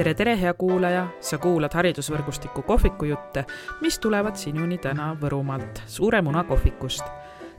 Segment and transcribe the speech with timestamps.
[0.00, 3.42] tere, tere, hea kuulaja, sa kuulad haridusvõrgustiku kohvikujutte,
[3.84, 7.04] mis tulevad sinuni täna Võrumaalt, Suure Muna kohvikust.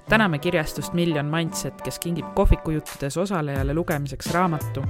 [0.10, 4.84] täname kirjastust Miljon Mindset, kes kingib kohvikujuttudes osalejale lugemiseks raamatu.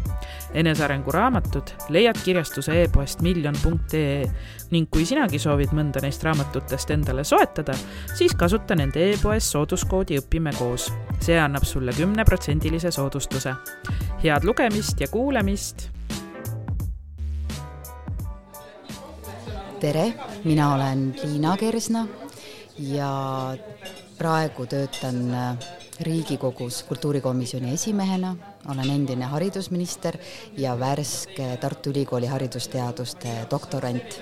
[0.54, 4.32] enesearengu raamatud leiad kirjastuse e-poest miljon.ee
[4.72, 7.74] ning kui sinagi soovid mõnda neist raamatutest endale soetada,
[8.16, 10.94] siis kasuta nende e-poes sooduskoodi Õpime koos.
[11.20, 13.56] see annab sulle kümneprotsendilise soodustuse.
[14.24, 16.01] head lugemist ja kuulamist
[19.82, 20.14] tere,
[20.46, 22.04] mina olen Liina Kersna
[22.78, 23.12] ja
[24.18, 25.58] praegu töötan äh,
[26.02, 28.36] Riigikogus kultuurikomisjoni esimehena,
[28.70, 30.18] olen endine haridusminister
[30.58, 34.22] ja värske Tartu Ülikooli haridusteaduste doktorant.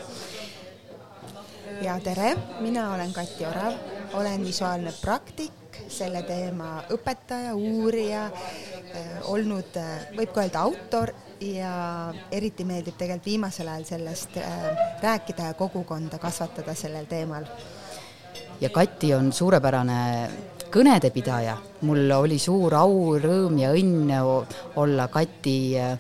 [1.82, 3.74] ja tere, mina olen Kati Orav,
[4.14, 12.14] olen visuaalne praktik, selle teema õpetaja, uurija, äh, olnud, äh, võib ka öelda autor ja
[12.32, 14.70] eriti meeldib tegelikult viimasel ajal sellest äh,
[15.02, 17.46] rääkida ja kogukonda kasvatada sellel teemal.
[18.62, 20.30] ja Kati on suurepärane
[20.70, 24.12] kõnede pidaja, mul oli suur au, rõõm ja õnn
[24.76, 25.98] olla Kati äh,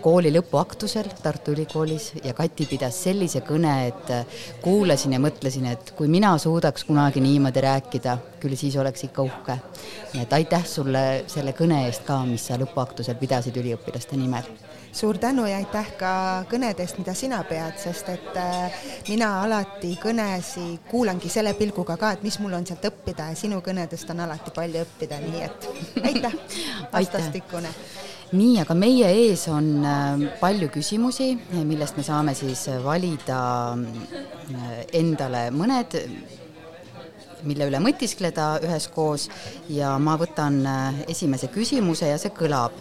[0.00, 5.94] kooli lõpuaktusel Tartu Ülikoolis ja Kati pidas sellise kõne, et äh, kuulasin ja mõtlesin, et
[5.96, 9.56] kui mina suudaks kunagi niimoodi rääkida, küll siis oleks ikka uhke.
[10.12, 14.46] nii et aitäh sulle selle kõne eest ka, mis sa lõpuaktusel pidasid üliõpilaste nimel.
[14.94, 16.12] Suur tänu ja aitäh ka
[16.50, 22.22] kõnedest, mida sina pead, sest et äh, mina alati kõnesi kuulangi selle pilguga ka, et
[22.22, 25.70] mis mul on sealt õppida ja sinu kõnedest on alati palju õppida, nii et
[26.04, 26.36] aitäh,
[26.92, 27.72] vastastikune
[28.32, 31.34] nii, aga meie ees on äh, palju küsimusi,
[31.66, 33.40] millest me saame siis valida
[33.74, 35.98] äh, endale mõned,
[37.44, 39.28] mille üle mõtiskleda üheskoos
[39.72, 42.72] ja ma võtan äh, esimese küsimuse ja see kõlab.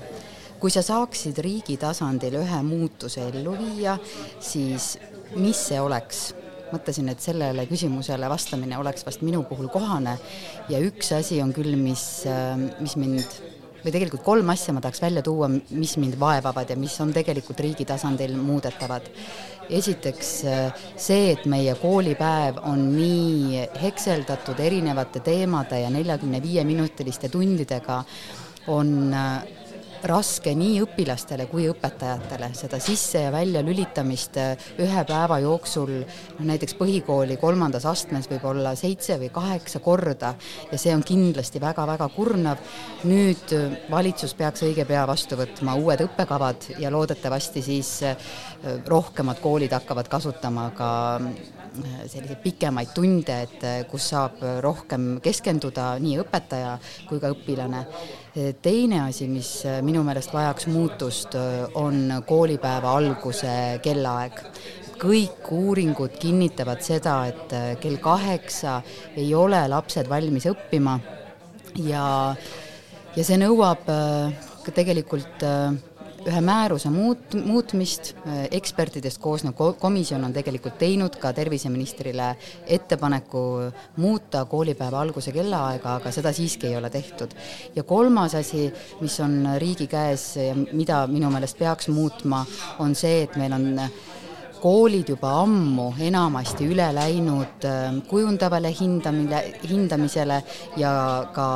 [0.64, 3.97] kui sa saaksid riigi tasandil ühe muutuse ellu viia,
[4.39, 4.94] siis
[5.36, 6.31] mis see oleks?
[6.73, 10.16] mõtlesin, et sellele küsimusele vastamine oleks vast minu puhul kohane
[10.71, 12.23] ja üks asi on küll, mis,
[12.81, 13.52] mis mind
[13.83, 17.60] või tegelikult kolm asja ma tahaks välja tuua, mis mind vaevavad ja mis on tegelikult
[17.60, 19.10] riigi tasandil muudetavad.
[19.70, 20.30] esiteks
[20.99, 28.04] see, et meie koolipäev on nii hekseldatud erinevate teemade ja neljakümne viie minutiliste tundidega,
[28.67, 29.14] on
[30.08, 35.93] raske nii õpilastele kui õpetajatele, seda sisse- ja väljalülitamist äh, ühe päeva jooksul,
[36.37, 40.33] noh näiteks põhikooli kolmandas astmes võib olla seitse või kaheksa korda
[40.71, 42.58] ja see on kindlasti väga-väga kurnav.
[43.03, 48.17] nüüd äh, valitsus peaks õige pea vastu võtma uued õppekavad ja loodetavasti siis äh,
[48.87, 50.89] rohkemad koolid hakkavad kasutama ka
[52.05, 56.75] selliseid pikemaid tunde, et kus saab rohkem keskenduda nii õpetaja
[57.09, 57.86] kui ka õpilane.
[58.33, 59.49] Teine asi, mis
[59.86, 61.36] minu meelest vajaks muutust,
[61.77, 64.39] on koolipäeva alguse kellaaeg.
[65.04, 68.77] Kõik uuringud kinnitavad seda, et kell kaheksa
[69.20, 70.95] ei ole lapsed valmis õppima
[71.83, 72.05] ja,
[73.16, 73.89] ja see nõuab
[74.72, 75.73] tegelikult äh,
[76.28, 78.14] ühe määruse muut-, muutmist,
[78.52, 82.34] ekspertidest koosnev komisjon on tegelikult teinud ka terviseministrile
[82.78, 83.44] ettepaneku
[83.98, 87.36] muuta koolipäeva alguse kellaaega, aga seda siiski ei ole tehtud.
[87.76, 92.45] ja kolmas asi, mis on riigi käes ja mida minu meelest peaks muutma,
[92.80, 93.70] on see, et meil on
[94.64, 100.40] koolid juba ammu enamasti üle läinud äh, kujundavale hindamine, hindamisele
[100.80, 100.94] ja
[101.36, 101.48] ka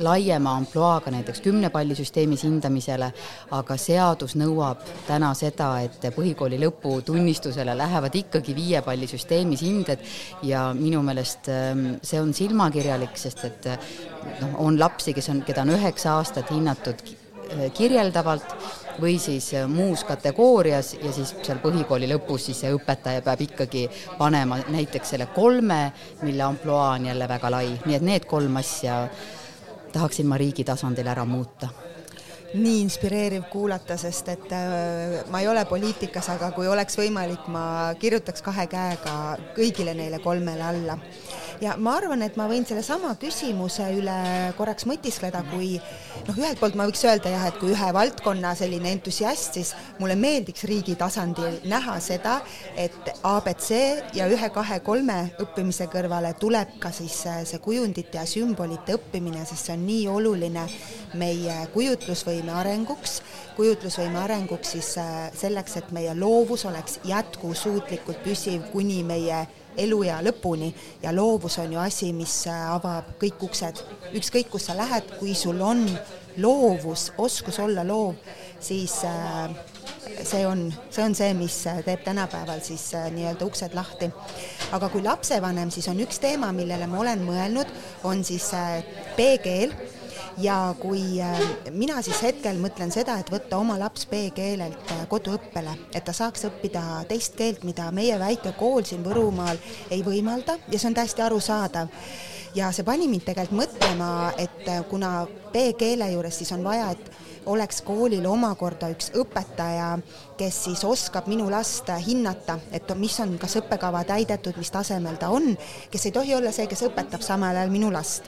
[0.00, 3.10] laiema ampluaaga näiteks kümnepallisüsteemis hindamisele,
[3.56, 10.02] aga seadus nõuab täna seda, et põhikooli lõputunnistusele lähevad ikkagi viiepallisüsteemis hinded
[10.46, 13.70] ja minu meelest ähm, see on silmakirjalik, sest et
[14.40, 18.56] noh, on lapsi, kes on, keda on üheksa aastat hinnatud äh, kirjeldavalt
[19.00, 23.86] või siis äh, muus kategoorias ja siis seal põhikooli lõpus siis see õpetaja peab ikkagi
[24.18, 25.80] panema näiteks selle kolme,
[26.22, 29.06] mille ampluaa on jälle väga lai, nii et need kolm asja
[29.96, 31.70] tahaksin ma riigi tasandil ära muuta.
[32.56, 37.94] Nii inspireeriv kuulata, sest et äh, ma ei ole poliitikas, aga kui oleks võimalik, ma
[38.00, 39.16] kirjutaks kahe käega
[39.56, 40.96] kõigile neile kolmele alla
[41.60, 44.16] ja ma arvan, et ma võin sellesama küsimuse üle
[44.58, 48.92] korraks mõtiskleda, kui noh, ühelt poolt ma võiks öelda jah, et kui ühe valdkonna selline
[48.96, 52.38] entusiast, siis mulle meeldiks riigi tasandil näha seda,
[52.76, 53.70] et abc
[54.16, 59.86] ja ühe-kahe-kolme õppimise kõrvale tuleb ka siis see kujundite ja sümbolite õppimine, sest see on
[59.88, 60.66] nii oluline
[61.16, 63.20] meie kujutlusvõime arenguks,
[63.56, 70.72] kujutlusvõime arenguks siis äh, selleks, et meie loovus oleks jätkusuutlikult püsiv kuni meie eluea lõpuni
[71.02, 73.82] ja loovus on ju asi, mis äh, avab kõik uksed.
[74.16, 75.86] ükskõik, kus sa lähed, kui sul on
[76.42, 78.14] loovus, oskus olla loov,
[78.60, 79.50] siis äh,
[80.22, 84.10] see on, see on see, mis teeb tänapäeval siis nii-öelda uksed lahti.
[84.72, 87.70] aga kui lapsevanem, siis on üks teema, millele ma olen mõelnud,
[88.04, 88.50] on siis
[89.16, 89.74] B-keel
[90.38, 91.40] ja kui äh,
[91.70, 96.46] mina siis hetkel mõtlen seda, et võtta oma laps B-keelelt äh, koduõppele, et ta saaks
[96.50, 99.60] õppida teist keelt, mida meie väike kool siin Võrumaal
[99.90, 101.92] ei võimalda ja see on täiesti arusaadav.
[102.56, 104.10] Ja see pani mind tegelikult mõtlema,
[104.40, 107.10] et äh, kuna B-keele juures siis on vaja, et
[107.46, 109.92] oleks koolil omakorda üks õpetaja,
[110.36, 115.30] kes siis oskab minu last hinnata, et mis on, kas õppekava täidetud, mis tasemel ta
[115.32, 115.54] on,
[115.92, 118.26] kes ei tohi olla see, kes õpetab samal ajal minu last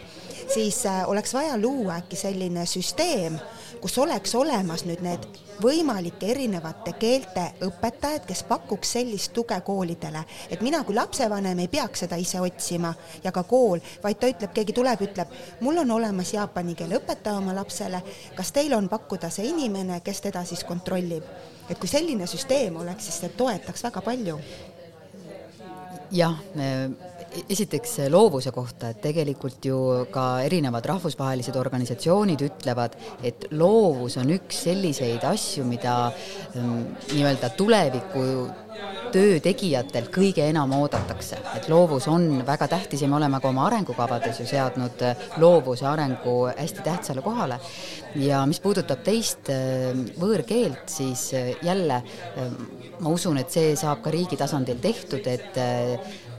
[0.55, 3.39] siis äh, oleks vaja luua äkki selline süsteem,
[3.81, 5.27] kus oleks olemas nüüd need
[5.62, 12.05] võimalike erinevate keelte õpetajad, kes pakuks sellist tuge koolidele, et mina kui lapsevanem ei peaks
[12.05, 12.93] seda ise otsima
[13.25, 17.43] ja ka kool, vaid ta ütleb, keegi tuleb, ütleb, mul on olemas jaapani keele õpetaja
[17.43, 18.03] oma lapsele,
[18.39, 21.25] kas teil on pakkuda see inimene, kes teda siis kontrollib?
[21.69, 24.39] et kui selline süsteem oleks, siis see toetaks väga palju.
[26.17, 26.39] jah
[27.50, 29.79] esiteks loovuse kohta, et tegelikult ju
[30.12, 38.25] ka erinevad rahvusvahelised organisatsioonid ütlevad, et loovus on üks selliseid asju, mida ähm, nii-öelda tuleviku
[39.12, 43.64] töö tegijatelt kõige enam oodatakse, et loovus on väga tähtis ja me oleme ka oma
[43.69, 47.58] arengukavades ju seadnud äh, loovuse arengu hästi tähtsale kohale.
[48.17, 52.02] ja mis puudutab teist äh, võõrkeelt, siis äh, jälle
[53.00, 55.56] ma usun, et see saab ka riigi tasandil tehtud, et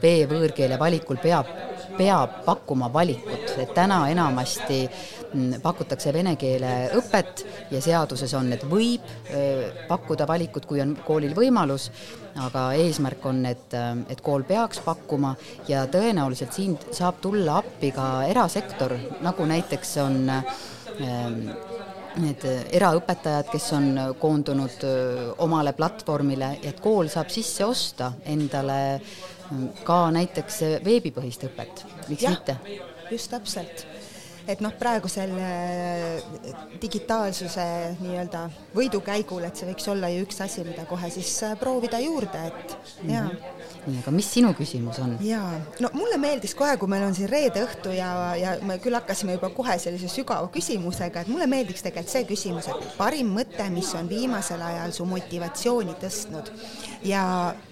[0.02, 1.50] B-võõrkeele valikul peab,
[1.98, 8.64] peab pakkuma valikut, et täna enamasti mm, pakutakse vene keele õpet ja seaduses on, et
[8.70, 9.06] võib
[9.90, 11.90] pakkuda valikut, kui on koolil võimalus,
[12.40, 13.76] aga eesmärk on, et,
[14.10, 15.34] et kool peaks pakkuma
[15.68, 20.22] ja tõenäoliselt siin saab tulla appi ka erasektor, nagu näiteks on
[22.20, 24.86] need eraõpetajad, kes on koondunud
[25.46, 29.00] omale platvormile, et kool saab sisse osta endale
[29.84, 32.58] ka näiteks veebipõhist õpet, miks ja, mitte?
[33.10, 33.86] just täpselt
[34.50, 35.34] et noh, praegusel
[36.82, 37.66] digitaalsuse
[38.00, 42.46] nii-öelda võidukäigul, et see võiks olla ju üks asi, mida kohe siis äh, proovida juurde,
[42.50, 43.30] et jaa mm.
[43.30, 43.60] -hmm
[43.90, 45.16] nii, aga mis sinu küsimus on?
[45.24, 45.54] jaa,
[45.84, 48.10] no mulle meeldis kohe, kui meil on siin reede õhtu ja,
[48.40, 52.70] ja me küll hakkasime juba kohe sellise sügava küsimusega, et mulle meeldiks tegelikult see küsimus,
[52.72, 56.52] et parim mõte, mis on viimasel ajal su motivatsiooni tõstnud.
[57.08, 57.24] ja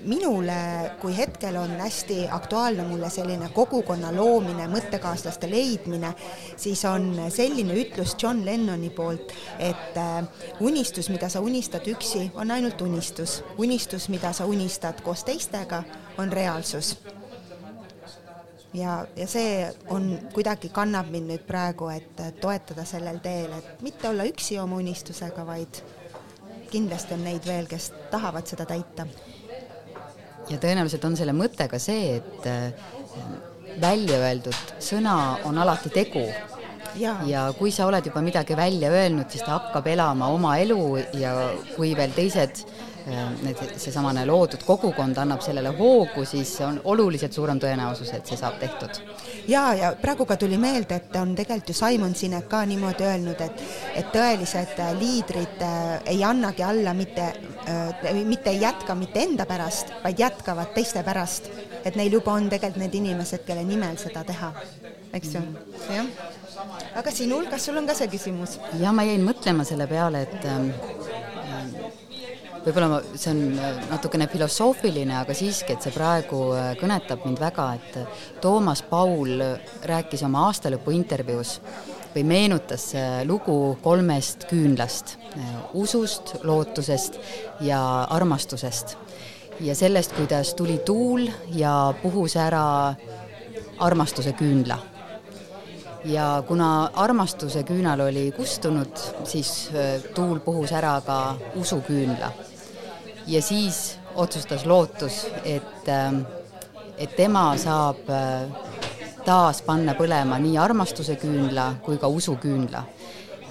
[0.07, 0.57] minule,
[1.01, 6.13] kui hetkel on hästi aktuaalne mulle selline kogukonna loomine, mõttekaaslaste leidmine,
[6.55, 10.23] siis on selline ütlus John Lennoni poolt, et äh,
[10.59, 13.43] unistus, mida sa unistad üksi, on ainult unistus.
[13.57, 15.83] unistus, mida sa unistad koos teistega,
[16.17, 16.97] on reaalsus.
[18.73, 24.09] ja, ja see on, kuidagi kannab mind nüüd praegu, et toetada sellel teel, et mitte
[24.09, 25.81] olla üksi oma unistusega, vaid
[26.71, 29.07] kindlasti on neid veel, kes tahavad seda täita.
[30.49, 32.71] ja tõenäoliselt on selle mõte ka see, et äh,
[33.81, 35.15] välja öeldud sõna
[35.45, 36.23] on alati tegu
[36.99, 37.47] ja.
[37.57, 40.81] kui sa oled juba midagi välja öelnud, siis ta hakkab elama oma elu
[41.19, 41.33] ja
[41.75, 42.65] kui veel teised
[43.07, 48.35] Äh, need, seesamane loodud kogukond annab sellele hoogu, siis on oluliselt suurem tõenäosus, et see
[48.35, 48.97] saab tehtud.
[49.47, 53.39] ja, ja praegu ka tuli meelde, et on tegelikult ju Simon Sinek ka niimoodi öelnud,
[53.45, 53.63] et,
[54.01, 57.29] et tõelised äh, liidrid äh, ei annagi alla mitte,
[58.27, 61.47] mitte ei jätka mitte enda pärast, vaid jätkavad teiste pärast.
[61.85, 64.51] et neil juba on tegelikult need inimesed, kelle nimel seda teha,
[65.15, 65.45] eks ju,
[65.95, 66.11] jah.
[66.97, 68.57] Aga sinul, kas sul on ka see küsimus?
[68.81, 70.71] ja ma jäin mõtlema selle peale, et ähm,
[72.67, 77.39] võib-olla ma, see on äh, natukene filosoofiline, aga siiski, et see praegu äh, kõnetab mind
[77.41, 79.39] väga, et äh, Toomas Paul
[79.87, 81.57] rääkis oma aastalõpu intervjuus
[82.15, 82.89] või meenutas
[83.29, 85.17] lugu kolmest küünlast,
[85.77, 87.19] usust, lootusest
[87.61, 88.95] ja armastusest.
[89.61, 92.95] ja sellest, kuidas tuli tuul ja puhus ära
[93.77, 94.79] armastuse küünla
[96.05, 99.71] ja kuna armastuse küünal oli kustunud, siis
[100.15, 102.31] tuul puhus ära ka usuküünla
[103.27, 106.21] ja siis otsustas lootus, et, ähm,
[106.97, 108.47] et tema saab äh,
[109.25, 112.83] taas panna põlema nii armastuse küünla kui ka usu küünla.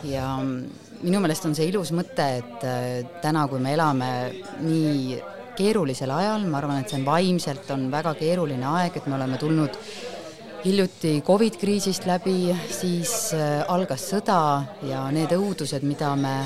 [0.05, 0.67] ja mm,
[1.03, 4.11] minu meelest on see ilus mõte, et äh, täna, kui me elame
[4.65, 5.21] nii
[5.57, 9.39] keerulisel ajal, ma arvan, et see on vaimselt, on väga keeruline aeg, et me oleme
[9.41, 9.79] tulnud
[10.67, 14.39] hiljuti Covid kriisist läbi, siis äh, algas sõda
[14.87, 16.41] ja need õudused, mida me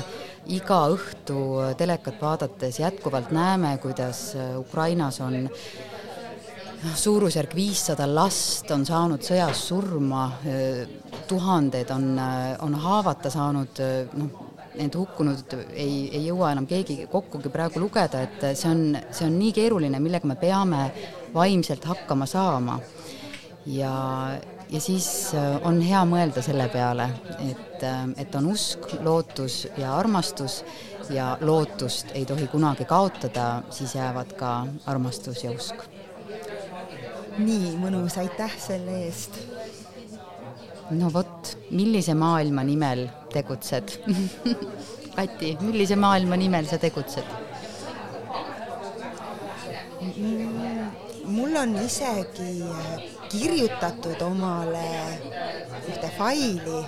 [0.53, 1.37] iga õhtu
[1.79, 9.63] telekat vaadates jätkuvalt näeme, kuidas äh, Ukrainas on noh, suurusjärk viissada last on saanud sõjas
[9.71, 10.83] surma, äh,
[11.29, 12.13] tuhanded on,
[12.61, 13.81] on haavata saanud,
[14.13, 14.47] noh,
[14.77, 19.33] need hukkunud ei, ei jõua enam keegi kokkugi praegu lugeda, et see on, see on
[19.39, 20.85] nii keeruline, millega me peame
[21.33, 22.77] vaimselt hakkama saama.
[23.65, 23.95] Ja,
[24.69, 27.07] ja siis äh, on hea mõelda selle peale,
[27.39, 30.61] et, äh, et on usk, lootus ja armastus
[31.11, 34.53] ja lootust ei tohi kunagi kaotada, siis jäävad ka
[34.85, 35.87] armastus ja usk.
[37.37, 39.39] nii mõnus, aitäh selle eest
[40.91, 43.95] no vot, millise maailma nimel tegutsed
[45.11, 47.27] Kati, millise maailma nimel sa tegutsed?
[51.31, 52.47] mul on isegi
[53.31, 54.91] kirjutatud omale
[55.87, 56.83] ühte faili.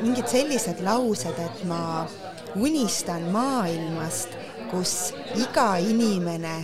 [0.00, 2.06] Mingid sellised laused, et ma
[2.56, 4.34] unistan maailmast,
[4.70, 6.56] kus iga inimene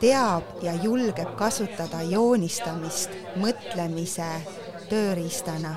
[0.00, 4.28] teab ja julgeb kasutada joonistamist mõtlemise
[4.90, 5.74] tööriistana.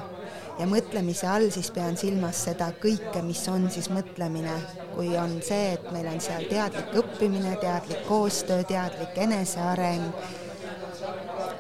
[0.59, 4.53] Ja mõtlemise all siis pean silmas seda kõike, mis on siis mõtlemine,
[4.93, 10.11] kui on see, et meil on seal teadlik õppimine, teadlik koostöö, teadlik eneseareng,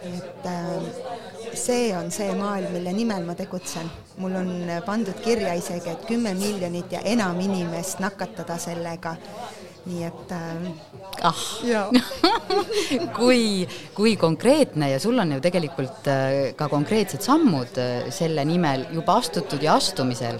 [0.01, 3.89] et äh, see on see maailm, mille nimel ma tegutsen.
[4.17, 4.49] mul on
[4.85, 9.15] pandud kirja isegi, et kümme miljonit ja enam inimest nakatada sellega
[9.85, 10.67] nii et äh,
[11.25, 11.39] ah.
[13.17, 18.85] kui, kui konkreetne ja sul on ju tegelikult äh, ka konkreetsed sammud äh, selle nimel
[18.93, 20.39] juba astutud ja astumisel.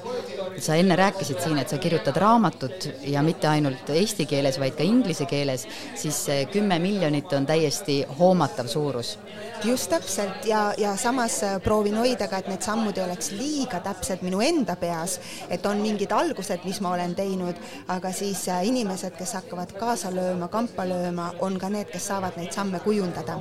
[0.62, 4.86] sa enne rääkisid siin, et sa kirjutad raamatut ja mitte ainult eesti keeles, vaid ka
[4.86, 5.63] inglise keeles,
[5.98, 6.19] siis
[6.53, 9.15] kümme miljonit on täiesti hoomatav suurus.
[9.63, 10.45] Just täpselt.
[10.45, 14.41] Ja, ja samas äh, proovin hoida ka, et need sammud ei oleks liiga täpsed minu
[14.41, 15.19] enda peas,
[15.50, 17.57] et on mingid algused, mis ma olen teinud,
[17.93, 22.52] aga siis inimesed, kes hakkavad kaasa lööma, kampa lööma, on ka need, kes saavad neid
[22.56, 23.40] samme kujundada.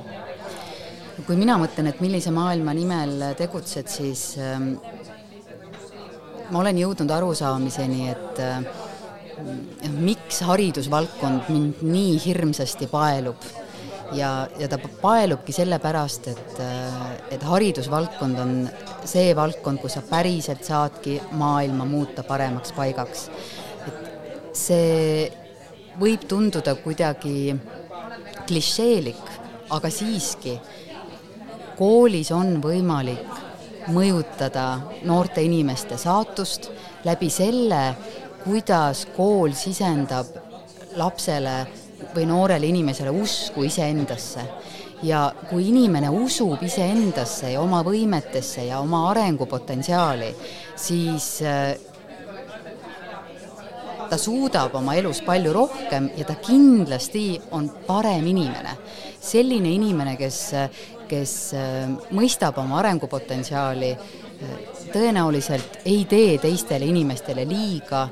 [1.25, 4.71] kui mina mõtlen, et millise maailma nimel tegutsed, siis ähm,
[6.49, 8.63] ma olen jõudnud arusaamiseni, et äh,
[10.01, 13.45] miks haridusvaldkond mind nii hirmsasti paelub
[14.13, 16.61] ja, ja ta paelubki sellepärast, et,
[17.31, 18.55] et haridusvaldkond on
[19.07, 23.29] see valdkond, kus sa päriselt saadki maailma muuta paremaks paigaks.
[23.87, 25.31] et see
[25.99, 27.55] võib tunduda kuidagi
[28.47, 29.23] klišeelik,
[29.71, 30.57] aga siiski,
[31.77, 33.39] koolis on võimalik
[33.91, 34.65] mõjutada
[35.07, 36.69] noorte inimeste saatust
[37.07, 37.95] läbi selle,
[38.43, 40.27] kuidas kool sisendab
[40.97, 41.55] lapsele
[42.15, 44.45] või noorele inimesele usku iseendasse.
[45.03, 50.27] ja kui inimene usub iseendasse ja oma võimetesse ja oma arengupotentsiaali,
[50.77, 51.73] siis äh,
[54.11, 57.25] ta suudab oma elus palju rohkem ja ta kindlasti
[57.55, 58.75] on parem inimene.
[59.21, 60.39] selline inimene, kes,
[61.07, 64.57] kes äh, mõistab oma arengupotentsiaali, äh,
[64.91, 68.09] tõenäoliselt ei tee teistele inimestele liiga,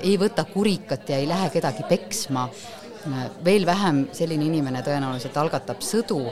[0.00, 2.48] ei võta kurikat ja ei lähe kedagi peksma
[3.44, 6.22] veel vähem selline inimene tõenäoliselt algatab sõdu,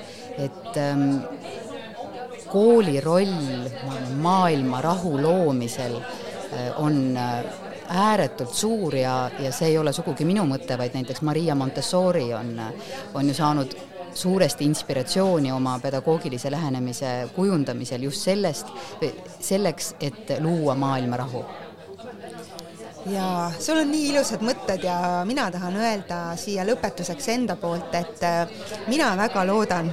[0.41, 1.21] et ähm,
[2.53, 3.33] kooli roll
[4.21, 7.45] maailma rahu loomisel äh, on äh,
[7.89, 12.55] ääretult suur ja, ja see ei ole sugugi minu mõte, vaid näiteks Maria Montessori on,
[13.15, 13.75] on ju saanud
[14.15, 18.69] suuresti inspiratsiooni oma pedagoogilise lähenemise kujundamisel just sellest,
[19.41, 21.45] selleks, et luua maailma rahu
[23.07, 28.23] ja sul on nii ilusad mõtted ja mina tahan öelda siia lõpetuseks enda poolt, et
[28.27, 28.51] äh,
[28.87, 29.91] mina väga loodan,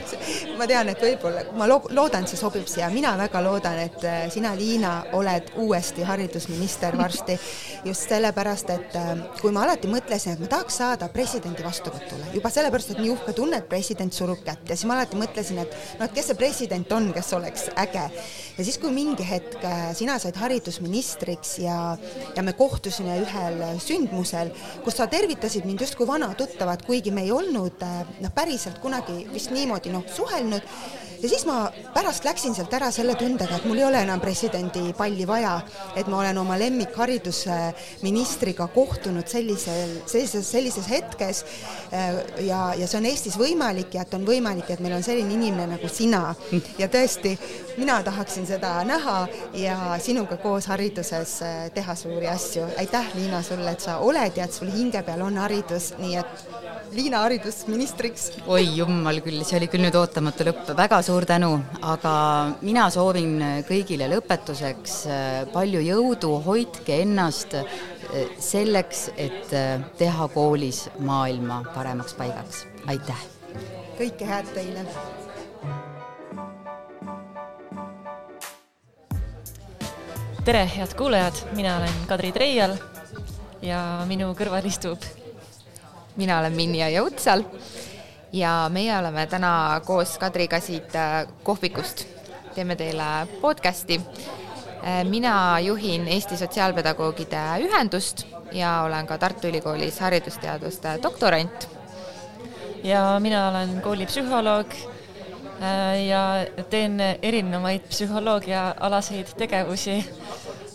[0.58, 4.20] ma tean, et võib-olla, ma lo loodan, see sobib siia, mina väga loodan, et äh,
[4.32, 7.38] sina, Liina, oled uuesti haridusminister varsti.
[7.84, 12.50] just sellepärast, et äh, kui ma alati mõtlesin, et ma tahaks saada presidendi vastuvõtule, juba
[12.52, 15.76] sellepärast, et nii uhke tunne, et president surub kätt ja siis ma alati mõtlesin, et
[15.98, 18.04] noh, et kes see president on, kes oleks äge.
[18.60, 19.64] Ja siis, kui mingi hetk
[19.96, 21.80] sina said haridusministriks ja,
[22.36, 24.50] ja me me kohtusime ühel sündmusel,
[24.84, 29.22] kus sa tervitasid mind justkui vana tuttavat, kuigi me ei olnud eh, noh, päriselt kunagi
[29.30, 30.66] vist niimoodi noh, suhelnud.
[31.20, 34.94] Ja siis ma pärast läksin sealt ära selle tundega, et mul ei ole enam presidendi
[34.96, 35.58] palli vaja,
[35.92, 41.42] et ma olen oma lemmikharidusministriga kohtunud sellisel, sellises, sellises hetkes
[41.92, 45.36] äh, ja, ja see on Eestis võimalik ja et on võimalik, et meil on selline
[45.36, 46.32] inimene nagu sina.
[46.80, 47.36] Ja tõesti,
[47.80, 49.16] mina tahaksin seda näha
[49.56, 52.66] ja sinuga koos hariduses äh, teha suuri asju.
[52.78, 56.44] aitäh, Liina, sulle, et sa oled ja et sul hinge peal on haridus, nii et
[56.92, 58.30] Liina haridusministriks.
[58.46, 61.52] oi jummal küll, see oli küll nüüd ootamatu lõpp, väga suur tänu,
[61.92, 62.14] aga
[62.66, 67.80] mina soovin kõigile lõpetuseks äh, palju jõudu, hoidke ennast äh,
[68.42, 69.54] selleks, et
[69.98, 72.66] teha koolis maailma paremaks paigaks.
[72.90, 73.26] aitäh!
[74.00, 74.86] kõike head teile!
[80.50, 82.72] Tere, head kuulajad, mina olen Kadri Treial
[83.62, 84.98] ja minu kõrval istub.
[86.18, 87.44] mina olen Minja Jõutsal
[88.34, 92.02] ja meie oleme täna koos Kadriga siit äh, kohvikust.
[92.54, 94.00] teeme teile podcasti.
[94.82, 101.68] Äh, mina juhin Eesti Sotsiaalpedagoogide Ühendust ja olen ka Tartu Ülikoolis haridusteaduste doktorant.
[102.82, 104.74] ja mina olen koolipsühholoog
[106.06, 106.22] ja
[106.72, 109.98] teen erinevaid psühholoogiaalaseid tegevusi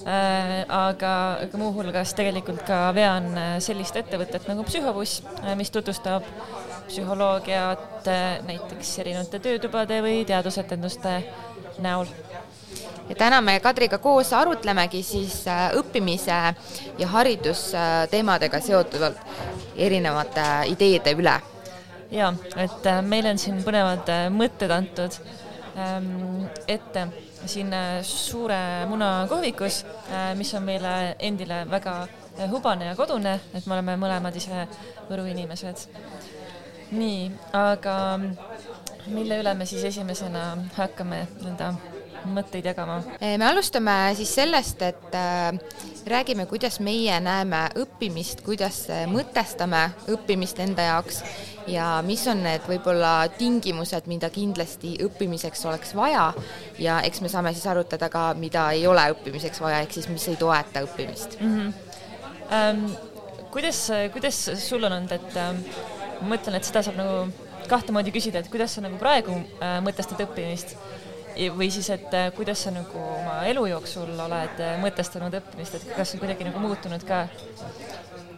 [0.06, 3.32] aga, aga muuhulgas tegelikult ka vean
[3.66, 5.24] sellist ettevõtet nagu Psühhobuss,
[5.58, 6.28] mis tutvustab
[6.86, 8.12] psühholoogiat
[8.46, 11.18] näiteks erinevate töötubade või teadusetenduste
[11.80, 12.06] näol.
[13.10, 16.38] ja täna me Kadriga koos arutlemegi siis äh, õppimise
[16.98, 19.18] ja haridusteemadega seotuvalt
[19.76, 21.40] erinevate ideede üle.
[22.12, 25.18] Ja, et äh, meile on siin põnevad äh, mõtted antud
[25.78, 27.08] ähm, ette
[27.46, 27.70] siin
[28.02, 28.58] suure
[28.90, 29.84] muna kohvikus,
[30.34, 31.94] mis on meile endile väga
[32.50, 34.64] hubane ja kodune, et me oleme mõlemad ise
[35.06, 35.84] Võru inimesed
[36.98, 37.98] nii, aga
[39.14, 40.48] mille üle me siis esimesena
[40.78, 41.74] hakkame nõnda
[42.34, 43.00] mõtteid jagama?
[43.22, 45.54] Me alustame siis sellest, et äh,
[46.06, 51.22] räägime, kuidas meie näeme õppimist, kuidas mõtestame õppimist enda jaoks
[51.72, 56.28] ja mis on need võib-olla tingimused, mida kindlasti õppimiseks oleks vaja
[56.82, 60.28] ja eks me saame siis arutada ka, mida ei ole õppimiseks vaja, ehk siis mis
[60.30, 61.58] ei toeta õppimist mm.
[61.58, 61.74] -hmm.
[62.54, 62.86] Ähm,
[63.52, 65.64] kuidas, kuidas sul on olnud, et ähm,
[66.22, 67.32] ma mõtlen, et seda saab nagu
[67.68, 70.76] kahte moodi küsida, et kuidas sa nagu praegu äh, mõtestad õppimist
[71.58, 75.94] või siis, et äh, kuidas sa nagu oma elu jooksul oled äh, mõtestanud õppimist, et
[75.96, 77.26] kas see kuidagi nagu muutunud ka?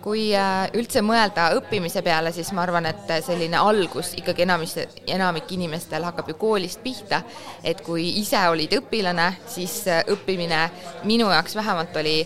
[0.07, 4.77] kui äh, üldse mõelda õppimise peale, siis ma arvan, et selline algus ikkagi enamis,
[5.09, 7.23] enamik inimestel hakkab ju koolist pihta,
[7.63, 10.61] et kui ise olid õpilane, siis õppimine
[11.09, 12.21] minu jaoks vähemalt oli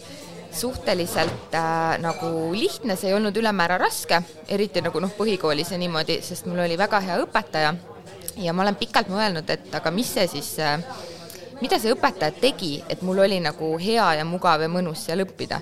[0.52, 6.20] suhteliselt äh, nagu lihtne, see ei olnud ülemäära raske, eriti nagu noh, põhikoolis ja niimoodi,
[6.26, 7.74] sest mul oli väga hea õpetaja
[8.38, 10.84] ja ma olen pikalt mõelnud, et aga mis see siis äh,,
[11.62, 15.62] mida see õpetaja tegi, et mul oli nagu hea ja mugav ja mõnus seal õppida.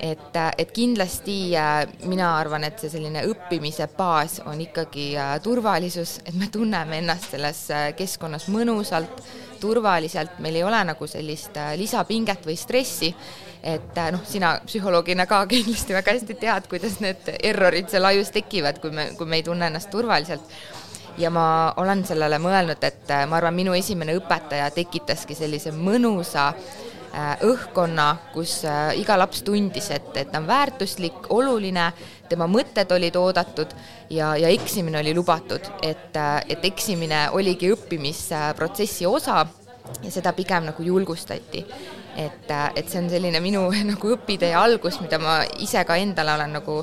[0.00, 6.18] et, äh, et kindlasti äh, mina arvan, et see selline õppimise baas on ikkagi turvalisus,
[6.24, 9.22] et me tunneme ennast selles keskkonnas mõnusalt,
[9.60, 13.14] turvaliselt, meil ei ole nagu sellist lisapinget või stressi
[13.62, 18.80] et noh, sina psühholoogina ka kindlasti väga hästi tead, kuidas need errorid seal ajus tekivad,
[18.82, 20.54] kui me, kui me ei tunne ennast turvaliselt.
[21.18, 26.50] Ja ma olen sellele mõelnud, et äh, ma arvan, minu esimene õpetaja tekitaski sellise mõnusa
[26.50, 28.60] äh, õhkkonna, kus
[28.98, 31.90] iga laps tundis, et, et ta on väärtuslik, oluline,
[32.30, 33.72] tema mõtted olid oodatud
[34.10, 39.44] ja, ja eksimine oli lubatud, et, et eksimine oligi õppimisprotsessi osa
[40.02, 41.64] ja seda pigem nagu julgustati.
[42.20, 46.58] Et, et see on selline minu nagu õpitee algus, mida ma ise ka endale olen
[46.58, 46.80] nagu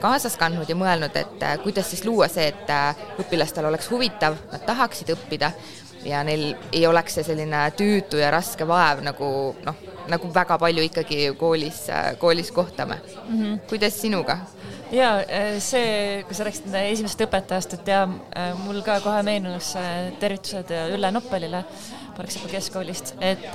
[0.00, 5.14] kaasas kandnud ja mõelnud, et kuidas siis luua see, et õpilastel oleks huvitav, nad tahaksid
[5.16, 5.52] õppida
[6.04, 9.28] ja neil ei oleks see selline tüütu ja raske vaev nagu
[9.66, 11.84] noh, nagu väga palju ikkagi koolis,
[12.18, 13.40] koolis kohtame mm.
[13.40, 13.58] -hmm.
[13.68, 14.38] kuidas sinuga?
[14.92, 15.10] ja
[15.58, 18.06] see, kui sa rääkisid esimesest õpetajast, et ja
[18.64, 19.74] mul ka kohe meenus
[20.20, 21.64] tervitused Ülle Noppelile
[22.16, 23.54] Parksepa keskkoolist, et,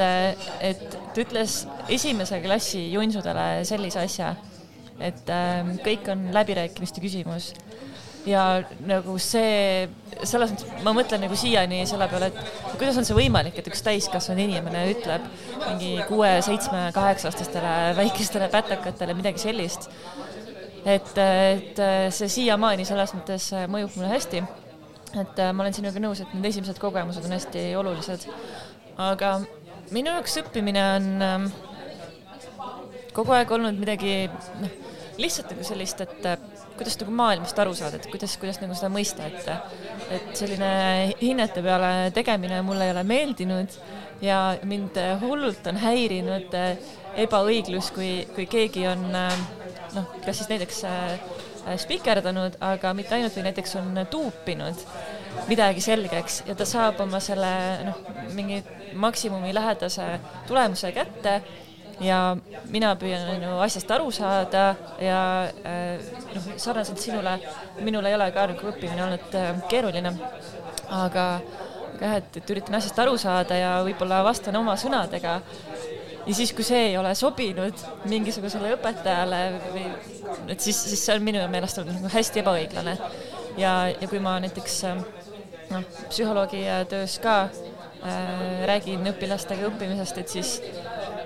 [0.60, 4.36] et ta ütles esimese klassi junsudele sellise asja,
[5.00, 7.54] et ähm, kõik on läbirääkimiste küsimus
[8.26, 9.86] ja nagu see,
[10.24, 13.84] selles mõttes ma mõtlen nagu siiani selle peale, et kuidas on see võimalik, et üks
[13.86, 15.28] täiskasvanud inimene ütleb
[15.68, 19.90] mingi kuue, seitsme, kaheksa-aastastele väikestele pätakatele midagi sellist.
[20.86, 21.82] et, et
[22.14, 24.44] see siiamaani selles mõttes mõjub mulle hästi
[25.22, 28.28] et äh, ma olen sinuga nõus, et need esimesed kogemused on hästi olulised.
[28.98, 29.38] aga
[29.96, 31.48] minu jaoks õppimine on ähm,
[33.16, 34.28] kogu aeg olnud midagi,
[34.62, 34.76] noh,
[35.22, 36.40] lihtsalt nagu sellist, et äh,
[36.76, 40.68] kuidas nagu maailmast aru saada, et kuidas, kuidas nagu seda mõista, et et selline
[41.22, 43.80] hinnete peale tegemine mulle ei ole meeldinud
[44.22, 46.94] ja mind hullult on häirinud äh,
[47.26, 50.84] ebaõiglus, kui, kui keegi on noh, kas siis näiteks
[51.66, 54.82] Äh, spikerdanud, aga mitte ainult, või näiteks on tuupinud
[55.50, 57.50] midagi selgeks ja ta saab oma selle
[57.88, 58.04] noh,
[58.38, 58.60] mingi
[58.94, 60.06] maksimumi lähedase
[60.46, 61.40] tulemuse kätte
[62.04, 62.20] ja
[62.72, 64.66] mina püüan ju asjast aru saada
[65.00, 65.20] ja
[65.64, 66.02] äh,
[66.36, 67.38] noh, sarnaselt sinule,
[67.80, 70.12] minul ei ole ka nagu õppimine olnud äh, keeruline,
[70.90, 71.26] aga
[71.96, 75.38] aga jah, et, et üritan asjast aru saada ja võib-olla vastan oma sõnadega
[76.26, 79.86] ja siis, kui see ei ole sobinud mingisugusele õpetajale või
[80.52, 82.98] et siis, siis see on minu meelest olnud nagu hästi ebaõiglane.
[83.62, 84.82] ja, ja kui ma näiteks
[85.72, 90.58] noh, psühholoogi töös ka äh, räägin õpilastega õppimisest, et siis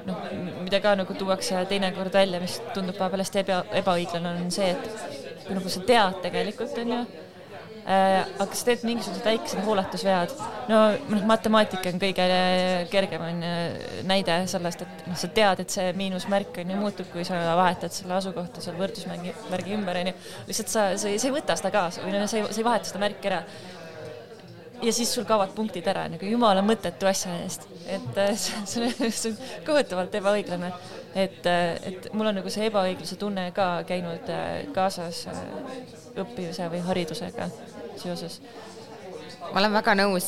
[0.10, 0.28] noh,
[0.66, 5.42] mida ka nagu tuuakse teinekord välja, mis tundub vahepeal hästi eba, ebaõiglane, on see, et
[5.46, 7.00] kui nagu sa tead tegelikult, on ju,
[7.86, 10.36] äh, aga sa teed mingisugused väiksed hooletusvead.
[10.70, 10.82] no
[11.14, 12.28] noh, matemaatika on kõige
[12.92, 13.42] kergem on
[14.10, 17.96] näide sellest, et noh, sa tead, et see miinusmärk on ju muutub, kui sa vahetad
[17.96, 20.16] selle asukohta seal võrdusmärgi, märgi ümber on ju.
[20.52, 22.92] lihtsalt sa, sa sa ei võta seda kaasa või noh, sa ei, sa ei vaheta
[22.92, 23.44] seda märki ära
[24.82, 29.12] ja siis sul kaovad punktid ära nagu jumala mõttetu asja eest, et äh, see on,
[29.12, 29.38] see on
[29.68, 30.72] kohutavalt ebaõiglane.
[31.16, 35.26] et, äh, et mul on nagu see ebaõigluse tunne ka käinud äh, kaasas
[36.20, 37.50] õppimise või haridusega
[37.98, 38.42] seoses.
[39.50, 40.28] Ma olen väga nõus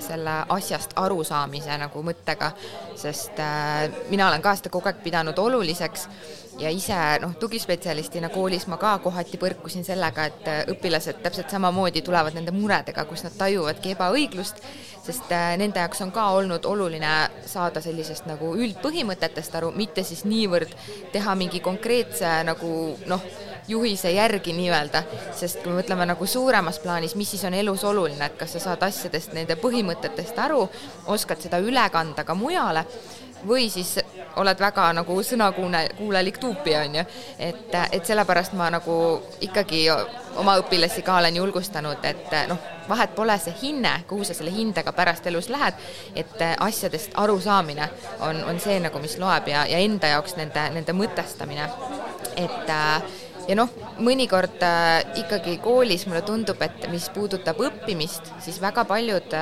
[0.00, 2.52] selle asjast arusaamise nagu mõttega,
[2.96, 3.40] sest
[4.08, 6.06] mina olen ka seda kogu aeg pidanud oluliseks
[6.62, 12.02] ja ise noh, tugispetsialistina koolis ma ka kohati põrkusin sellega, et äh, õpilased täpselt samamoodi
[12.06, 14.62] tulevad nende muredega, kus nad tajuvadki ebaõiglust,
[15.02, 17.12] sest äh, nende jaoks on ka olnud oluline
[17.50, 20.76] saada sellisest nagu üldpõhimõtetest aru, mitte siis niivõrd
[21.12, 22.72] teha mingi konkreetse nagu
[23.10, 23.26] noh,
[23.68, 25.02] juhise järgi nii-öelda,
[25.38, 28.62] sest kui me mõtleme nagu suuremas plaanis, mis siis on elus oluline, et kas sa
[28.68, 30.64] saad asjadest, nende põhimõtetest aru,
[31.14, 32.86] oskad seda üle kanda ka mujale
[33.48, 33.98] või siis
[34.36, 37.04] oled väga nagu sõnakuune, kuulelik tuupi, on ju.
[37.38, 38.96] et, et sellepärast ma nagu
[39.40, 39.84] ikkagi
[40.40, 44.92] oma õpilasi ka olen julgustanud, et noh, vahet pole see hinne, kuhu sa selle hindega
[44.96, 45.74] pärast elus lähed,
[46.16, 47.88] et asjadest arusaamine
[48.20, 51.68] on, on see nagu, mis loeb ja, ja enda jaoks nende, nende mõtestamine.
[52.36, 52.72] et
[53.48, 54.64] ja noh, mõnikord
[55.18, 59.36] ikkagi koolis mulle tundub, et mis puudutab õppimist, siis väga paljud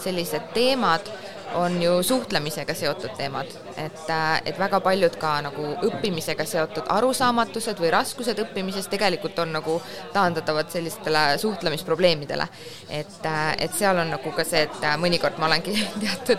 [0.00, 1.06] sellised teemad
[1.54, 7.80] on ju suhtlemisega seotud teemad, et, äh, et väga paljud ka nagu õppimisega seotud arusaamatused
[7.80, 9.80] või raskused õppimises tegelikult on nagu
[10.12, 12.48] taandatavad sellistele suhtlemisprobleemidele.
[12.88, 16.38] et, äh, et seal on nagu ka see, et äh, mõnikord ma olengi teatud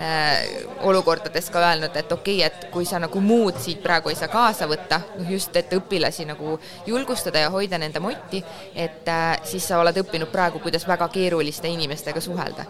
[0.00, 0.46] äh,
[0.80, 4.28] olukordades ka öelnud, et okei okay,, et kui sa nagu muud siit praegu ei saa
[4.32, 8.42] kaasa võtta, noh just, et õpilasi nagu julgustada ja hoida nende motti,
[8.74, 12.64] et äh, siis sa oled õppinud praegu, kuidas väga keeruliste inimestega suhelda.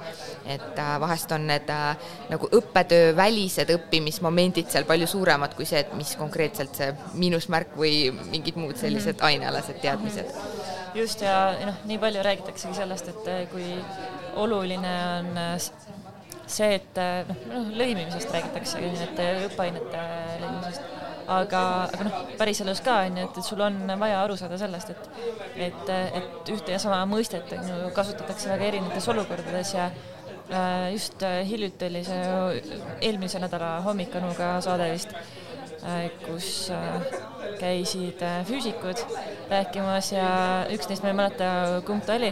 [0.47, 5.83] et äh, vahest on need äh, nagu õppetöö välised õppimismomendid seal palju suuremad kui see,
[5.85, 9.27] et mis konkreetselt see miinusmärk või mingid muud sellised mm -hmm.
[9.27, 10.35] ainealased teadmised.
[10.95, 13.75] just, ja noh, nii palju räägitaksegi sellest, et äh, kui
[14.37, 15.59] oluline on äh,
[16.47, 20.07] see, et noh, noh lõimimisest räägitakse, et õppeainete
[20.41, 20.83] lõimimisest,
[21.31, 24.91] aga, aga noh, päriselus ka on ju, et, et sul on vaja aru saada sellest,
[24.91, 25.11] et
[25.61, 30.20] et, et ühte ja sama mõistet on ju kasutatakse väga erinevates olukordades ja Äh,
[30.93, 35.15] just äh, hiljuti oli see eelmise nädala Hommikanuga saade vist,
[35.85, 36.71] äh, kus
[37.61, 39.05] käisid füüsikud
[39.51, 40.31] rääkimas ja
[40.73, 41.51] üks neist, ma ei mäleta,
[41.87, 42.31] kumb ta oli,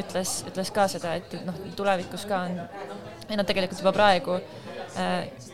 [0.00, 2.58] ütles, ütles ka seda, et, et noh, tulevikus ka on,
[3.28, 4.38] ei noh, tegelikult juba praegu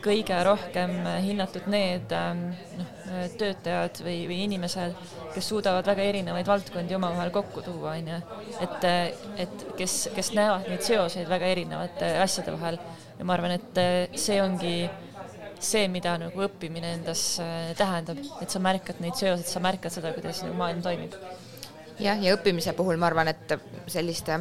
[0.04, 2.96] kõige rohkem hinnatud need noh,
[3.38, 4.96] töötajad või, või inimesed,
[5.34, 8.22] kes suudavad väga erinevaid valdkondi omavahel kokku tuua, on ju.
[8.66, 8.88] et,
[9.44, 12.80] et kes, kes näevad neid seoseid väga erinevate asjade vahel
[13.18, 13.80] ja ma arvan, et
[14.18, 14.74] see ongi
[15.60, 20.12] see, mida nagu õppimine endas äh, tähendab, et sa märkad neid seoseid, sa märkad seda,
[20.16, 21.16] kuidas nagu maailm toimib.
[22.00, 23.56] jah, ja õppimise puhul ma arvan, et
[23.90, 24.40] selliste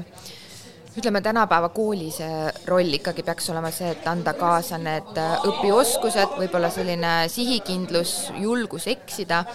[1.00, 6.70] ütleme, tänapäeva kooli see roll ikkagi peaks olema see, et anda kaasa need õpioskused, võib-olla
[6.74, 9.46] selline sihikindlus, julgus eksida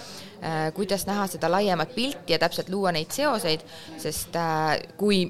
[0.45, 3.63] Äh, kuidas näha seda laiemat pilti ja täpselt luua neid seoseid,
[3.97, 4.35] sest
[4.99, 5.23] kui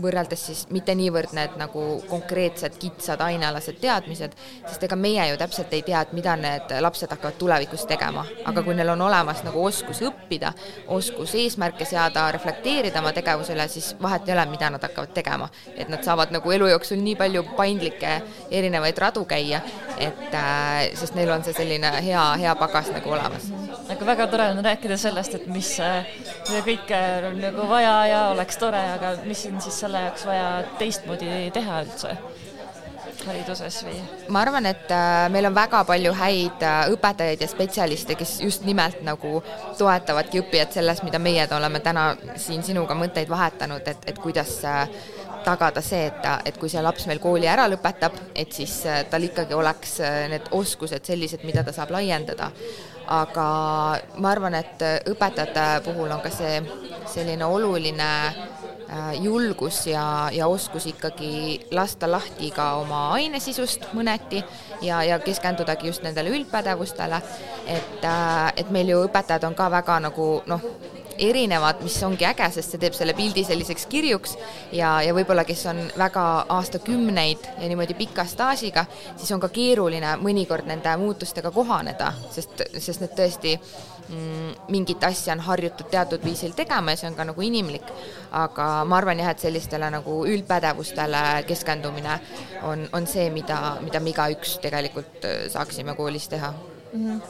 [0.00, 5.72] võrreldes siis mitte niivõrd need nagu konkreetsed kitsad ainealased teadmised, sest ega meie ju täpselt
[5.76, 9.64] ei tea, et mida need lapsed hakkavad tulevikus tegema, aga kui neil on olemas nagu
[9.64, 10.52] oskus õppida,
[10.92, 15.48] oskus eesmärke seada, reflekteerida oma tegevuse üle, siis vahet ei ole, mida nad hakkavad tegema.
[15.76, 18.12] et nad saavad nagu elu jooksul nii palju paindlikke
[18.50, 19.60] erinevaid radu käia,
[19.98, 23.50] et äh, sest neil on see selline hea, hea pagas nagu olemas.
[23.90, 25.74] aga väga tore on rääkida sellest, et mis,
[26.48, 30.48] mida kõike on nagu vaja ja oleks tore, aga mis siin siis selle jaoks vaja
[30.78, 32.16] teistmoodi teha üldse?
[33.26, 33.96] hariduses või?
[34.32, 38.66] ma arvan, et äh, meil on väga palju häid äh, õpetajaid ja spetsialiste, kes just
[38.66, 39.40] nimelt nagu
[39.78, 44.86] toetavadki õppijat selles, mida meie oleme täna siin sinuga mõtteid vahetanud, et, et kuidas äh,
[45.46, 48.76] tagada see, et ta, et kui see laps meil kooli ära lõpetab, et siis
[49.10, 49.96] tal ikkagi oleks
[50.30, 52.52] need oskused sellised, mida ta saab laiendada.
[53.12, 53.46] aga
[54.22, 56.60] ma arvan, et õpetajate puhul on ka see
[57.10, 58.10] selline oluline
[59.22, 64.42] julgus ja, ja oskus ikkagi lasta lahti ka oma ainesisust mõneti
[64.82, 67.22] ja, ja keskendudagi just nendele üldpädevustele,
[67.66, 70.66] et, äh, et meil ju õpetajad on ka väga nagu noh,
[71.22, 74.36] erinevad, mis ongi äge, sest see teeb selle pildi selliseks kirjuks
[74.74, 76.24] ja, ja võib-olla, kes on väga
[76.56, 78.84] aastakümneid ja niimoodi pika staažiga,
[79.16, 83.56] siis on ka keeruline mõnikord nende muutustega kohaneda, sest, sest need tõesti
[84.08, 87.94] mm, mingit asja on harjutud teatud viisil tegema ja see on ka nagu inimlik.
[88.32, 92.18] aga ma arvan jah, et sellistele nagu üldpädevustele keskendumine
[92.68, 96.54] on, on see, mida, mida me igaüks tegelikult äh, saaksime koolis teha
[96.92, 97.20] mm.
[97.20, 97.22] -hmm.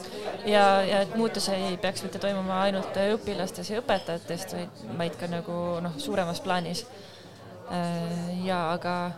[0.45, 5.27] ja, ja et muutus ei peaks mitte toimuma ainult õpilastes ja õpetajatest, vaid, vaid ka
[5.27, 6.85] nagu noh, suuremas plaanis.
[7.71, 9.11] Äh, ja aga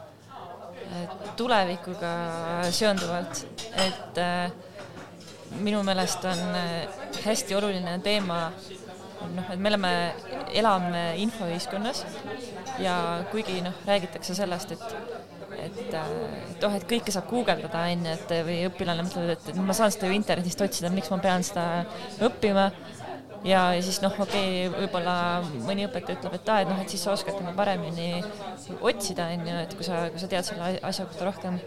[1.35, 2.11] tulevikuga
[2.71, 3.47] seonduvalt,
[3.87, 4.51] et äh,
[5.59, 6.41] minu meelest on
[7.25, 8.51] hästi oluline teema
[9.33, 9.91] noh, et me oleme,
[10.53, 12.03] elame infoühiskonnas
[12.79, 12.95] ja
[13.31, 15.24] kuigi noh, räägitakse sellest, et
[15.67, 19.59] et, et oh, et kõike saab guugeldada, on ju, et või õpilane mõtleb, et, et
[19.61, 21.65] ma saan seda ju internetist otsida, miks ma pean seda
[22.27, 22.69] õppima.
[23.45, 25.17] ja, ja siis noh, okei okay,, võib-olla
[25.67, 28.23] mõni õpetaja ütleb, et aa, et noh, et siis sa oskad tema paremini
[28.79, 31.61] otsida, on ju, et kui sa, kui sa tead selle asja kohta rohkem.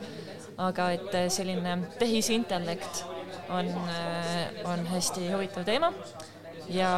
[0.59, 3.05] aga et selline tehisintellekt
[3.55, 3.69] on,
[4.67, 5.93] on hästi huvitav teema
[6.69, 6.91] ja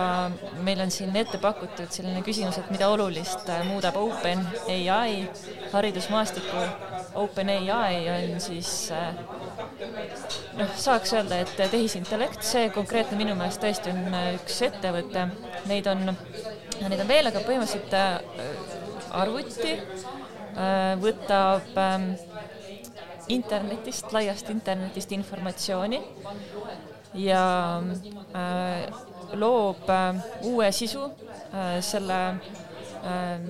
[0.65, 5.29] meil on siin ette pakutud selline küsimus, et mida olulist muudab Open ai
[5.73, 6.67] haridusmaastikul.
[7.21, 9.15] Open ai on siis äh,
[10.59, 15.27] noh, saaks öelda, et tehisintellekt, see konkreetne minu meelest tõesti on üks ettevõte,
[15.71, 19.77] neid on, neid on veel, aga põhimõtteliselt arvuti
[21.01, 22.11] võtab ähm,
[23.31, 26.01] internetist, laiast internetist informatsiooni
[27.15, 27.45] ja
[28.35, 29.01] äh,
[29.39, 30.15] loob äh,
[30.49, 32.21] uue sisu äh, selle,
[33.05, 33.47] ähm,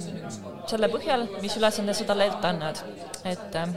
[0.69, 2.83] selle põhjal, mis ülesande sa talle ette annad.
[3.25, 3.75] et ähm,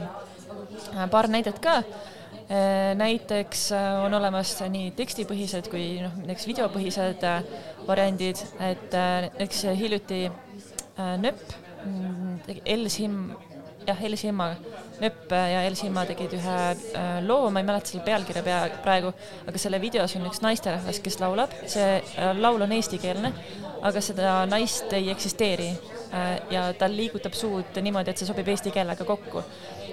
[1.10, 3.70] paar näidet ka äh, näiteks
[4.04, 7.26] on olemas nii tekstipõhised kui noh, näiteks videopõhised
[7.88, 10.22] variandid, et näiteks hiljuti
[10.96, 11.42] nööp
[11.84, 13.18] mm, Elsim,
[13.86, 14.54] jah, Elsimma
[15.00, 19.10] Nööp ja Elsimma tegid ühe äh, loo, ma ei mäleta selle pealkirja pea praegu,
[19.42, 23.32] aga selle videos on üks naisterahvas, kes laulab, see äh, laul on eestikeelne,
[23.82, 28.70] aga seda naist ei eksisteeri äh, ja ta liigutab suud niimoodi, et see sobib eesti
[28.74, 29.42] keelega kokku.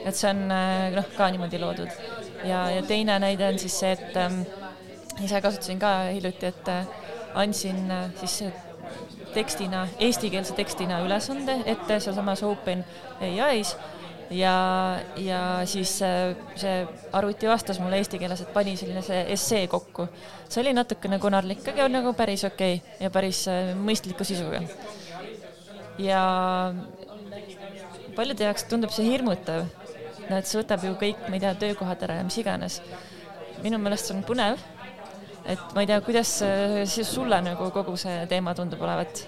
[0.06, 2.02] et see on noh, ka niimoodi loodud.
[2.46, 4.44] ja, ja teine näide on siis see, et ähm,
[5.22, 6.74] ise kasutasin ka hiljuti, et
[7.34, 7.90] andsin
[8.22, 8.44] siis
[9.34, 12.86] tekstina, eestikeelse tekstina ülesande ette sealsamas Open
[13.22, 13.76] ai-s
[14.32, 19.68] ja, ja siis äh, see arvuti vastas mulle eesti keeles, et pani selline see essee
[19.72, 20.08] kokku.
[20.50, 24.64] see oli natukene konarlik, aga nagu päris okei okay ja päris äh, mõistliku sisuga.
[26.00, 26.22] ja
[28.16, 29.66] paljude jaoks tundub see hirmutav,
[30.30, 32.82] no et see võtab ju kõik, ma ei tea, töökohad ära ja mis iganes.
[33.64, 34.64] minu meelest see on põnev,
[35.46, 39.26] et ma ei tea, kuidas äh, siis sulle nagu kogu see teema tundub olevat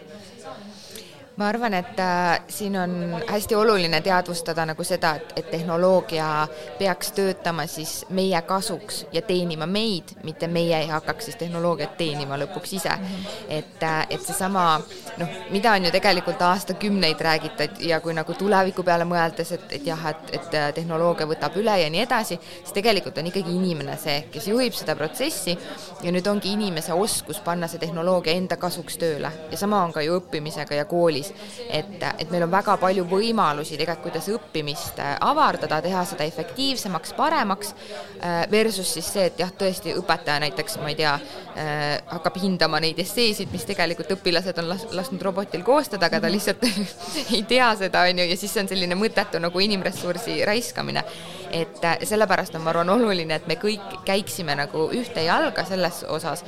[1.35, 7.11] ma arvan, et äh, siin on hästi oluline teadvustada nagu seda, et, et tehnoloogia peaks
[7.17, 12.75] töötama siis meie kasuks ja teenima meid, mitte meie ei hakkaks siis tehnoloogiat teenima lõpuks
[12.77, 13.05] ise mm.
[13.05, 13.45] -hmm.
[13.49, 14.81] et, äh, et seesama
[15.17, 19.87] noh, mida on ju tegelikult aastakümneid räägitud ja kui nagu tuleviku peale mõeldes, et, et
[19.87, 23.97] jah, et, et äh, tehnoloogia võtab üle ja nii edasi, siis tegelikult on ikkagi inimene
[23.97, 25.57] see, kes juhib seda protsessi
[26.03, 30.01] ja nüüd ongi inimese oskus panna see tehnoloogia enda kasuks tööle ja sama on ka
[30.01, 31.67] ju õppimisega ja koolis koolis.
[31.69, 37.13] et, et meil on väga palju võimalusi tegelikult, kuidas õppimist äh, avardada, teha seda efektiivsemaks,
[37.17, 37.73] paremaks,
[38.19, 41.13] äh, versus siis see, et jah, tõesti õpetaja näiteks, ma ei tea,
[41.55, 46.27] äh, hakkab hindama neid esseesid, mis tegelikult õpilased on las-, lasknud robotil koostada, aga ta
[46.27, 46.35] mhm.
[46.35, 46.65] lihtsalt
[47.37, 51.05] ei tea seda, on ju, ja siis see on selline mõttetu nagu inimressursi raiskamine.
[51.53, 56.41] et sellepärast on, ma arvan, oluline, et me kõik käiksime nagu ühte jalga selles osas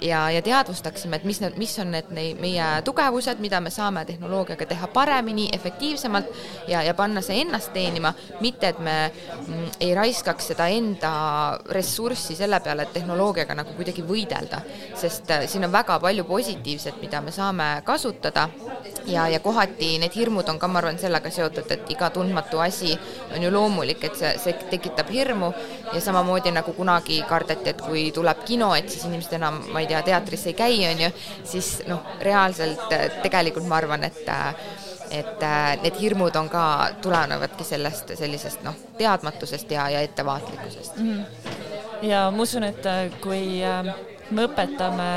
[0.00, 4.66] ja, ja teadvustaksime, et mis need, mis on need meie tugevused, mida me saame tehnoloogiaga
[4.70, 6.30] teha paremini, efektiivsemalt
[6.68, 11.12] ja, ja panna see ennast teenima, mitte et me mm, ei raiskaks seda enda
[11.76, 14.62] ressurssi selle peale, et tehnoloogiaga nagu kuidagi võidelda.
[14.96, 18.48] sest äh, siin on väga palju positiivset, mida me saame kasutada.
[19.06, 22.92] Ja, ja kohati need hirmud on ka, ma arvan, sellega seotud, et iga tundmatu asi
[23.34, 25.52] on ju loomulik, et see, see tekitab hirmu.
[25.94, 29.89] Ja samamoodi nagu kunagi kardeti, et kui tuleb kino, et siis inimesed enam, ma ei
[29.90, 31.10] tea, teatris ei käi, on ju,
[31.44, 34.54] siis noh, reaalselt äh, tegelikult ma arvan, et äh,
[35.10, 36.64] et äh, need hirmud on ka,
[37.02, 41.16] tulenevadki sellest sellisest noh, teadmatusest ja, ja ettevaatlikkusest mm.
[41.16, 42.06] -hmm.
[42.06, 42.86] ja ma usun, et
[43.20, 43.58] kui
[44.30, 45.08] me õpetame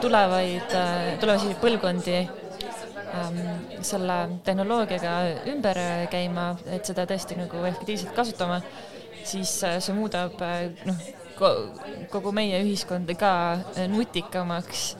[0.00, 0.72] tulevaid,
[1.20, 3.42] tulevasi põlvkondi ähm,
[3.84, 5.12] selle tehnoloogiaga
[5.52, 5.80] ümber
[6.10, 8.62] käima, et seda tõesti nagu efektiivselt kasutama,
[9.24, 10.40] siis see muudab
[10.88, 11.04] noh,
[11.36, 13.32] kogu meie ühiskonda ka
[13.90, 14.94] nutikamaks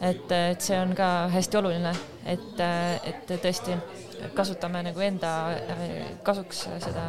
[0.00, 1.92] et, et see on ka hästi oluline,
[2.28, 2.60] et,
[3.06, 3.76] et tõesti
[4.36, 5.32] kasutame nagu enda
[6.26, 7.06] kasuks seda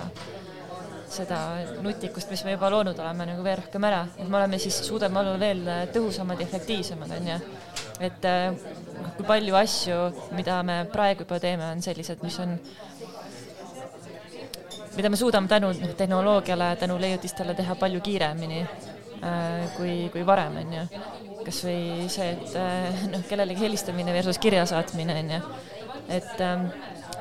[1.12, 1.38] seda
[1.84, 5.20] nutikust, mis me juba loonud oleme, nagu veel rohkem ära, et me oleme siis, suudame
[5.20, 7.40] olla veel tõhusamad ja efektiivsemad, on ju.
[8.08, 8.28] et
[9.18, 9.98] kui palju asju,
[10.38, 12.56] mida me praegu juba teeme, on sellised, mis on,
[14.96, 20.74] mida me suudame tänu tehnoloogiale, tänu leiutistele teha palju kiiremini äh, kui, kui varem, on
[20.78, 20.86] ju.
[21.46, 25.44] kas või see, et äh, noh, kellelegi helistamine versus kirja saatmine, on ju.
[26.22, 26.68] et ähm,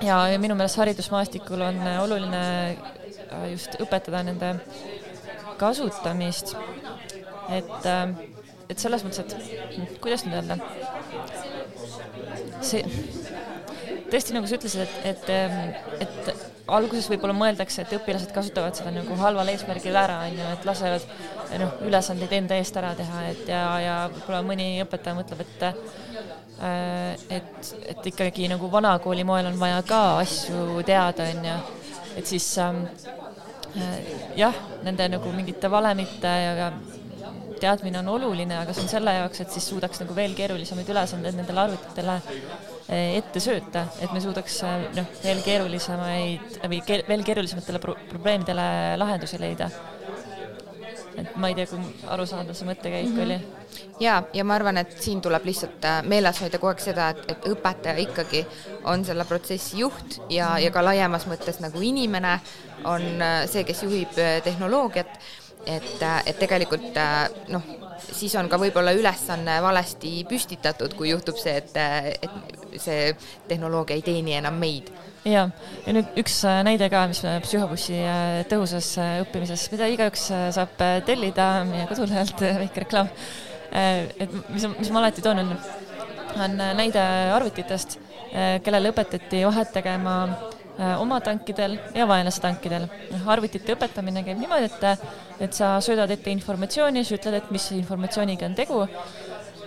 [0.02, 2.42] ja, ja minu meelest haridusmaastikul on oluline
[3.30, 4.56] Äh, just õpetada nende
[5.60, 6.56] kasutamist.
[7.50, 8.10] et, äh,
[8.70, 10.56] et selles mõttes, et kuidas nüüd öelda,
[12.62, 12.84] see,
[14.12, 15.56] tõesti, nagu sa ütlesid, et, et, ähm,
[16.06, 20.68] et alguses võib-olla mõeldakse, et õpilased kasutavad seda nagu halval eesmärgil ära, on ju, et
[20.68, 21.06] lasevad
[21.62, 25.74] noh, ülesandeid enda eest ära teha, et ja, ja võib-olla mõni õpetaja mõtleb, et äh,
[27.40, 31.56] et, et ikkagi nagu vanakooli moel on vaja ka asju teada, on ju,
[32.20, 32.84] et siis ähm,
[33.76, 34.02] Äh,
[34.34, 36.70] jah, nende nagu mingite valemite ja
[37.62, 41.38] teadmine on oluline, aga see on selle jaoks, et siis suudaks nagu veel keerulisemaid ülesandeid
[41.38, 47.24] nendele arvutitele äh, ette sööta, et me suudaks äh, noh, veel keerulisemaid või ke veel
[47.26, 48.66] keerulisematele pro probleemidele
[49.00, 49.70] lahendusi leida.
[51.20, 53.24] et ma ei tea, kui arusaadav see mõttekäik mm -hmm.
[53.24, 57.22] oli ja, ja ma arvan, et siin tuleb lihtsalt meeles hoida kogu aeg seda, et,
[57.32, 58.44] et õpetaja ikkagi
[58.90, 62.38] on selle protsessi juht ja, ja ka laiemas mõttes nagu inimene
[62.88, 65.18] on äh, see, kes juhib äh, tehnoloogiat,
[65.66, 66.96] et, äh, et tegelikult
[67.52, 67.68] noh,
[68.00, 71.76] siis on ka võib-olla ülesanne valesti püstitatud, kui juhtub see, et,
[72.24, 73.12] et see
[73.48, 74.90] tehnoloogia ei teeni enam meid
[75.28, 75.46] ja,
[75.84, 77.98] ja nüüd üks näide ka, mis psühhobussi
[78.50, 78.92] tõhusas
[79.26, 83.10] õppimises, mida igaüks saab tellida meie kodulehelt, väike reklaam.
[83.70, 85.52] et mis, mis ma alati toon, on,
[86.46, 87.98] on näide arvutitest,
[88.64, 90.59] kellele õpetati vahet tegema Äh,
[91.00, 92.86] oma tankidel ja vaenlase tankidel.
[93.26, 95.10] arvutite õpetamine käib niimoodi, et,
[95.46, 98.80] et sa söödad ette informatsiooni, sa ütled, et mis informatsiooniga on tegu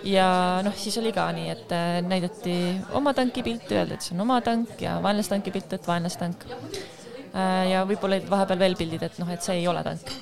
[0.08, 0.26] ja
[0.64, 2.56] noh, siis oli ka nii, et äh, näidati
[2.98, 6.20] oma tanki pilti, öeldi, et see on oma tank ja vaenlase tanki pilt, et vaenlase
[6.20, 6.44] tank.
[6.50, 10.12] Äh, ja võib-olla olid vahepeal veel pildid, et noh, et see ei ole tank.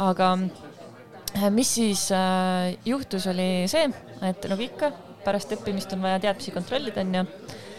[0.00, 0.34] aga
[1.54, 2.08] mis siis
[2.86, 3.86] juhtus, oli see,
[4.26, 4.90] et nagu ikka,
[5.22, 7.69] pärast õppimist on vaja teadmisi kontrollida, onju Äh,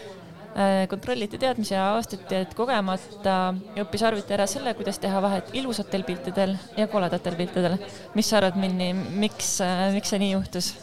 [0.88, 3.36] kontrolliti teadmisi ja avastati, et kogemata
[3.80, 7.78] õppis arvuti ära selle, kuidas teha vahet ilusatel piltidel ja koledatel piltidel.
[8.14, 10.74] mis sa arvad, Minni, miks, äh, miks see nii juhtus?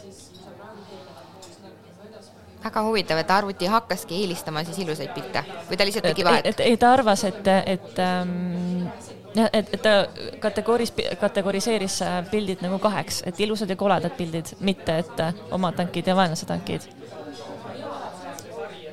[2.64, 6.46] väga huvitav, et arvuti hakkaski eelistama siis ilusaid pilte või ta lihtsalt tegi vahet?
[6.46, 8.88] et, et, et ta arvas, et, et ähm,
[9.36, 9.94] jah, et, et ta
[10.42, 16.10] kategooris, kategoriseeris äh, pildid nagu kaheks, et ilusad ja koledad pildid, mitte et oma tankid
[16.10, 16.90] ja vaenlase tankid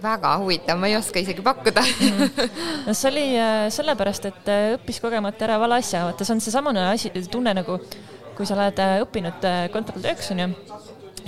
[0.02, 1.84] väga huvitav, ma ei oska isegi pakkuda
[2.88, 6.44] no see oli äh, sellepärast, et äh, õppis kogemata ära vale asja, vaata see on
[6.44, 7.80] seesamune asi, tunne nagu,
[8.38, 10.52] kui sa oled äh, õppinud kontrolltööks onju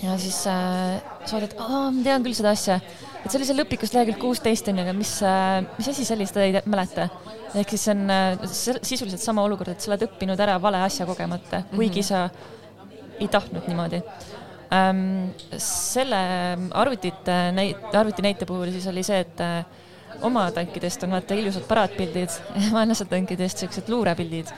[0.03, 2.79] ja siis äh, sa oled, aa, ma tean küll seda asja,
[3.19, 6.27] et see oli seal õpikus lehekülg kuusteist onju, aga mis äh,, mis asi see oli,
[6.29, 7.09] seda ei mäleta.
[7.57, 11.07] ehk siis see on äh, sisuliselt sama olukord, et sa oled õppinud ära vale asja
[11.09, 12.07] kogemata, kuigi mm -hmm.
[12.07, 14.01] sa ei tahtnud niimoodi
[14.73, 15.29] ähm,.
[15.57, 16.21] selle
[16.71, 19.63] arvutite näit-, arvuti näite puhul siis oli see, et äh,
[20.25, 22.33] oma tankidest on vaata ilusad paraadpildid,
[22.75, 24.51] vaenlase tankidest siuksed luurepildid.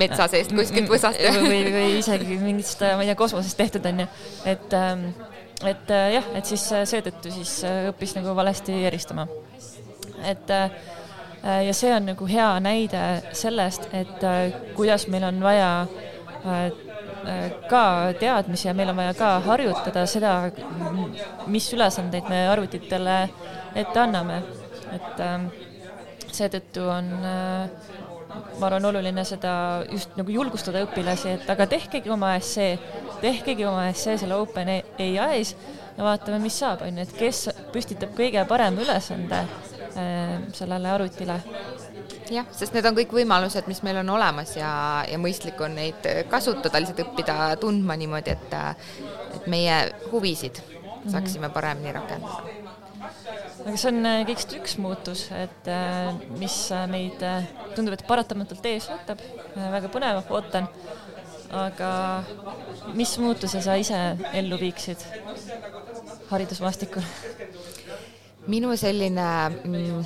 [0.00, 4.08] metsa seest kuskilt võsast või, või isegi mingist, ma ei tea, kosmosest tehtud onju,
[4.50, 5.08] et ähm,
[5.64, 7.60] et jah, et siis seetõttu siis
[7.92, 9.26] õppis nagu valesti eristama.
[10.24, 10.50] et
[11.44, 13.04] ja see on nagu hea näide
[13.36, 14.24] sellest, et
[14.76, 15.70] kuidas meil on vaja
[17.70, 20.34] ka teadmisi ja meil on vaja ka harjutada seda,
[21.46, 23.18] mis ülesandeid me arvutitele
[23.74, 24.42] ette anname.
[24.94, 25.48] et ähm,
[26.30, 27.70] seetõttu on, äh,
[28.60, 29.54] ma arvan, oluline seda
[29.90, 32.76] just nagu julgustada õpilasi, et aga tehkegi oma essee,
[33.22, 35.54] tehkegi oma essee selle OpenAI-s
[35.96, 41.40] ja vaatame, mis saab, on ju, et kes püstitab kõige parema ülesande äh, sellele arvutile
[42.32, 44.70] jah, sest need on kõik võimalused, mis meil on olemas ja,
[45.08, 48.56] ja mõistlik on neid kasutada, lihtsalt õppida tundma niimoodi, et,
[49.38, 49.80] et meie
[50.12, 50.62] huvisid
[51.10, 52.42] saaksime paremini rakendada.
[53.64, 57.22] aga see on äh, kõigest üks muutus, et äh, mis äh, meid
[57.76, 59.22] tundub, et paratamatult ees ootab,
[59.56, 60.68] väga põnev, ootan.
[61.54, 61.90] aga
[62.98, 64.00] mis muutuse sa ise
[64.32, 65.04] ellu viiksid
[66.32, 67.04] haridusmaastikul?
[68.50, 69.28] minu selline
[69.64, 70.00] mm,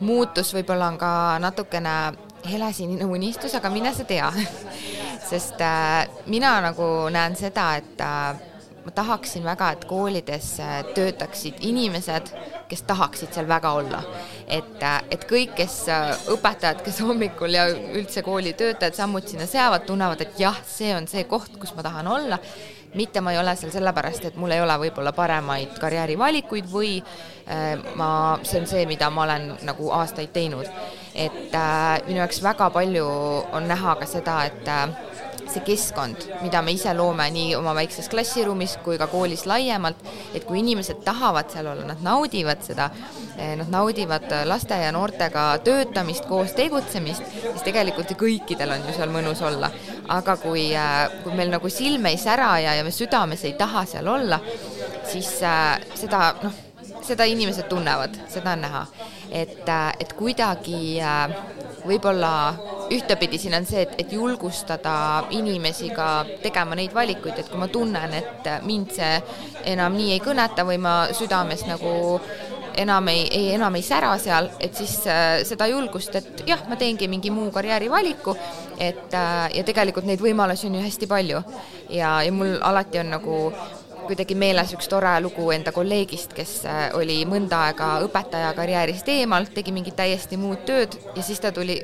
[0.00, 1.94] muutus võib-olla on ka natukene
[2.44, 4.30] helesinine unistus, aga mine sa tea
[5.30, 8.42] sest äh, mina nagu näen seda, et äh,
[8.84, 10.50] ma tahaksin väga, et koolides
[10.94, 12.28] töötaksid inimesed,
[12.68, 14.02] kes tahaksid seal väga olla.
[14.46, 15.78] et, et kõik, kes
[16.34, 21.24] õpetajad, kes hommikul ja üldse koolitöötajad sammud sinna seavad, tunnevad, et jah, see on see
[21.24, 22.38] koht, kus ma tahan olla
[22.94, 27.74] mitte ma ei ole seal sellepärast, et mul ei ole võib-olla paremaid karjäärivalikuid või äh,
[27.98, 28.10] ma,
[28.42, 30.68] see on see, mida ma olen nagu aastaid teinud.
[31.14, 33.06] et äh, minu jaoks väga palju
[33.52, 35.13] on näha ka seda, et äh,
[35.54, 40.00] see keskkond, mida me ise loome nii oma väikses klassiruumis kui ka koolis laiemalt,
[40.34, 42.90] et kui inimesed tahavad seal olla, nad naudivad seda,
[43.36, 48.96] eh, nad naudivad laste ja noortega töötamist, koos tegutsemist, siis tegelikult ju kõikidel on ju
[48.98, 49.70] seal mõnus olla.
[50.08, 53.84] aga kui, eh, kui meil nagu silm ei sära ja, ja me südames ei taha
[53.88, 54.40] seal olla,
[55.08, 56.63] siis äh, seda noh,
[57.04, 58.86] seda inimesed tunnevad, seda on näha.
[59.30, 59.68] et,
[60.00, 61.34] et kuidagi äh,
[61.84, 62.32] võib-olla
[62.92, 67.68] ühtepidi siin on see, et, et julgustada inimesi ka tegema neid valikuid, et kui ma
[67.68, 69.14] tunnen, et mind see
[69.74, 71.94] enam nii ei kõneta või ma südames nagu
[72.76, 76.78] enam ei, ei, enam ei sära seal, et siis äh, seda julgust, et jah, ma
[76.80, 78.34] teengi mingi muu karjäärivaliku,
[78.78, 81.42] et äh, ja tegelikult neid võimalusi on ju hästi palju.
[81.90, 83.38] ja, ja mul alati on nagu
[84.06, 89.48] kuidagi meeles üks tore lugu enda kolleegist, kes äh, oli mõnda aega õpetaja karjäärist eemal,
[89.54, 91.80] tegi mingit täiesti muud tööd ja siis ta tuli,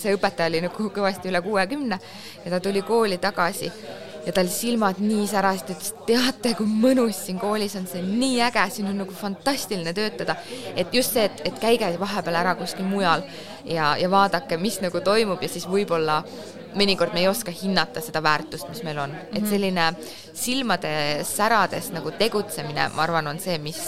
[0.00, 2.00] see õpetaja oli nagu kõvasti üle kuuekümne
[2.44, 3.70] ja ta tuli kooli tagasi
[4.26, 8.40] ja tal silmad nii särasid, ütles, teate, kui mõnus siin koolis on, see on nii
[8.48, 10.36] äge, siin on nagu fantastiline töötada.
[10.74, 13.22] et just see, et, et käige vahepeal ära kuskil mujal
[13.64, 16.22] ja, ja vaadake, mis nagu toimub ja siis võib-olla
[16.76, 19.50] mõnikord me ei oska hinnata seda väärtust, mis meil on, et mhm.
[19.50, 19.88] selline
[20.36, 20.92] silmade
[21.26, 23.80] särades nagu tegutsemine, ma arvan, on see, mis,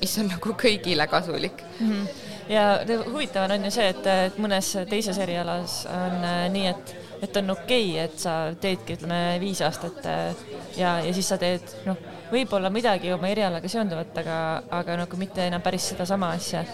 [0.00, 1.92] mis on nagu kõigile kasulik mm.
[1.92, 2.08] -hmm.
[2.52, 2.64] ja
[3.06, 7.54] huvitav on ju see, et, et mõnes teises erialas on äh, nii, et, et on
[7.54, 10.34] okei okay,, et sa teedki, ütleme, viis aastat äh,
[10.76, 11.96] ja, ja siis sa teed, noh,
[12.32, 16.64] võib-olla midagi oma erialaga seonduvat, aga, aga nagu mitte enam päris sedasama asja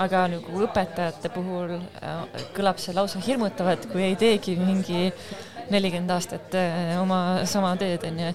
[0.00, 5.08] aga nagu õpetajate puhul äh, kõlab see lausa hirmutavalt, kui ei teegi mingi
[5.72, 7.20] nelikümmend aastat äh, oma
[7.50, 8.34] sama teed, onju.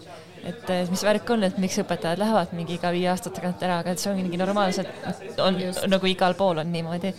[0.50, 3.92] et mis värk on, et miks õpetajad lähevad mingi iga viie aasta tagant ära, aga
[3.94, 4.92] et see on mingi normaalselt,
[5.44, 5.86] on Just.
[5.92, 7.14] nagu igal pool on niimoodi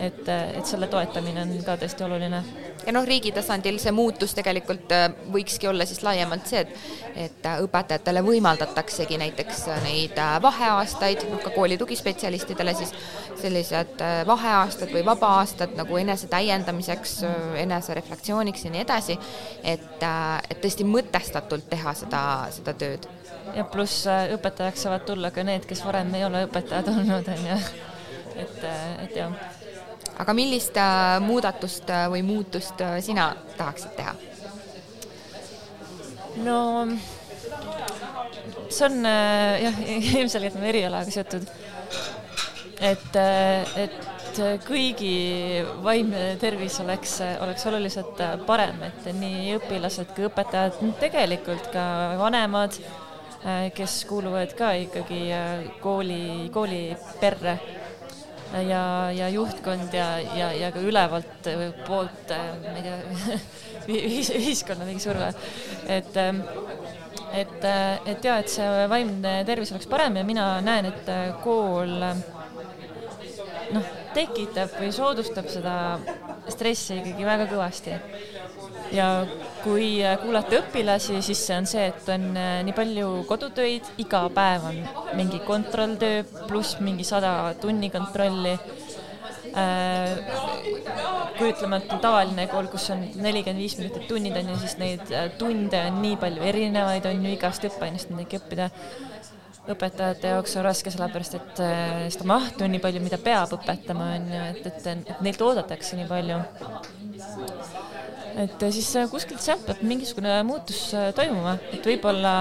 [0.00, 2.40] et, et selle toetamine on ka tõesti oluline.
[2.86, 6.72] ja noh, riigi tasandil see muutus tegelikult äh, võikski olla siis laiemalt see, et,
[7.26, 12.94] et äh, õpetajatele võimaldataksegi näiteks äh, neid vaheaastaid, noh ka kooli tugispetsialistidele siis
[13.40, 17.14] sellised vaheaastad või vaba-aastad nagu enese täiendamiseks,
[17.60, 19.16] enesereflektsiooniks ja nii edasi,
[19.64, 22.24] et, et tõesti mõtestatult teha seda,
[22.56, 23.08] seda tööd.
[23.56, 27.62] ja pluss õpetajaks saavad tulla ka need, kes varem ei ole õpetajad olnud, on ju.
[28.44, 28.68] et,
[29.06, 29.59] et jah
[30.20, 34.14] aga millist äh, muudatust äh, või muutust äh, sina tahaksid teha?
[36.44, 36.58] no
[38.70, 39.80] see on jah,
[40.20, 41.48] ilmselgelt on erialaga seotud.
[42.80, 43.16] et,
[43.80, 45.16] et kõigi
[45.84, 51.84] vaimne tervis oleks, oleks oluliselt parem, et nii õpilased kui õpetajad, tegelikult ka
[52.20, 52.78] vanemad,
[53.76, 55.20] kes kuuluvad ka ikkagi
[55.82, 56.22] kooli,
[56.54, 57.58] kooliperre
[58.52, 61.48] ja, ja juhtkond ja, ja, ja ka ülevalt
[61.86, 63.38] poolt, ma ei tea,
[64.40, 65.32] ühiskonna mingi surve,
[65.88, 66.16] et
[67.30, 67.64] et,
[68.10, 71.10] et ja, et see vaimne tervis oleks parem ja mina näen, et
[71.44, 71.94] kool
[73.70, 75.74] noh, tekitab või soodustab seda
[76.50, 77.94] stressi ikkagi väga kõvasti
[78.94, 79.06] ja
[79.64, 84.24] kui äh, kuulata õpilasi, siis see on see, et on äh, nii palju kodutöid, iga
[84.34, 84.80] päev on
[85.18, 88.56] mingi kontrolltöö pluss mingi sada tunni kontrolli.
[89.50, 90.16] Äh,
[91.38, 95.14] kui ütleme, et tavaline kool, kus on nelikümmend viis minutit tunnid on ju, siis neid
[95.40, 98.68] tunde on nii palju erinevaid, on ju igast õppeainest midagi õppida
[99.70, 101.62] õpetajate jaoks on raske, sellepärast et
[102.14, 105.98] seda mahtu on nii palju, mida peab õpetama, on ju, et, et, et neilt oodatakse
[105.98, 106.40] nii palju
[108.38, 112.34] et siis äh, kuskilt sealt peab mingisugune muutus äh, toimuma, et võib-olla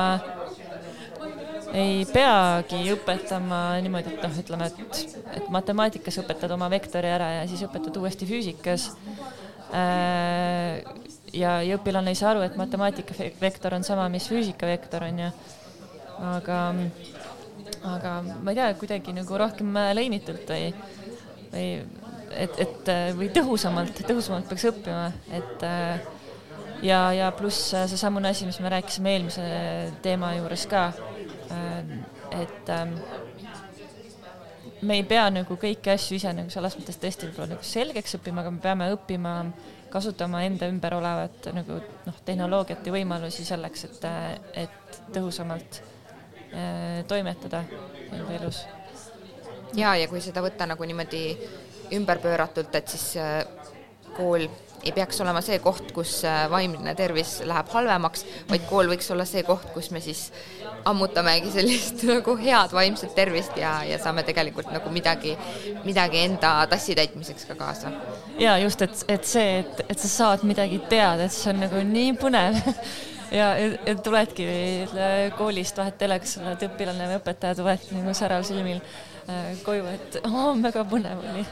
[1.75, 7.43] ei peagi õpetama niimoodi, et noh, ütleme, et, et matemaatikas õpetad oma vektori ära ja
[7.49, 8.89] siis õpetad uuesti füüsikas.
[11.29, 15.19] Ja, ja õpilane ei saa aru, et matemaatika vektor on sama, mis füüsika vektor on
[15.21, 15.27] ju.
[16.25, 16.57] aga,
[17.85, 20.71] aga ma ei tea, kuidagi nagu rohkem lõimitult või,
[21.53, 21.67] või
[22.31, 25.65] et, et või tõhusamalt, tõhusamalt peaks õppima, et
[26.85, 29.47] ja, ja pluss seesamune asi, mis me rääkisime eelmise
[30.05, 30.85] teema juures ka,
[32.39, 32.71] et
[34.81, 38.43] me ei pea nagu kõiki asju ise nagu selles mõttes tõesti võib-olla nagu selgeks õppima,
[38.43, 39.35] aga me peame õppima
[39.89, 44.05] kasutama enda ümber olevat nagu noh, tehnoloogiat ja võimalusi selleks, et,
[44.65, 45.81] et tõhusamalt
[47.09, 47.63] toimetada
[48.09, 48.63] enda elus.
[49.77, 51.23] ja, ja kui seda võtta nagu niimoodi
[51.95, 53.13] ümberpööratult, et siis
[54.17, 54.47] kool
[54.83, 56.21] ei peaks olema see koht, kus
[56.51, 60.29] vaimne tervis läheb halvemaks, vaid kool võiks olla see koht, kus me siis
[60.87, 65.35] ammutamegi sellist nagu head vaimset tervist ja, ja saame tegelikult nagu midagi,
[65.83, 67.91] midagi enda tassi täitmiseks ka kaasa.
[68.39, 71.83] ja just, et, et see, et, et sa saad midagi teada, et see on nagu
[71.91, 72.59] nii põnev
[73.39, 74.47] ja, ja tuledki
[75.37, 80.53] koolist, vahet telekas, oled õpilane või õpetaja, tuledki nagu särav silmil äh, koju, et oo,
[80.63, 81.47] väga põnev oli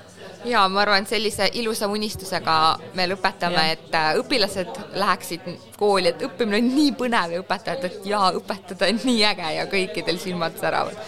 [0.50, 2.56] ja ma arvan, et sellise ilusa unistusega
[2.98, 5.48] me lõpetame, et äh, õpilased läheksid
[5.80, 9.66] kooli, et õppimine on nii põnev ja õpetajad, et jaa, õpetada on nii äge ja
[9.72, 11.00] kõikidel silmad säravad.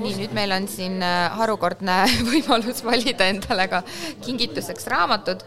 [0.00, 3.82] nii, nüüd meil on siin äh, harukordne võimalus valida endale ka
[4.24, 5.44] kingituseks raamatud.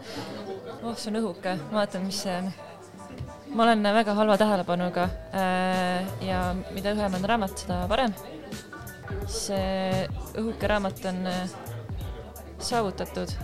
[0.82, 2.52] oh, see on õhuke, vaatan, mis see on.
[3.54, 8.14] ma olen väga halva tähelepanuga äh, ja mida õhem on raamat, seda parem.
[9.30, 11.22] see õhuke raamat on
[12.58, 13.34] saavutatud?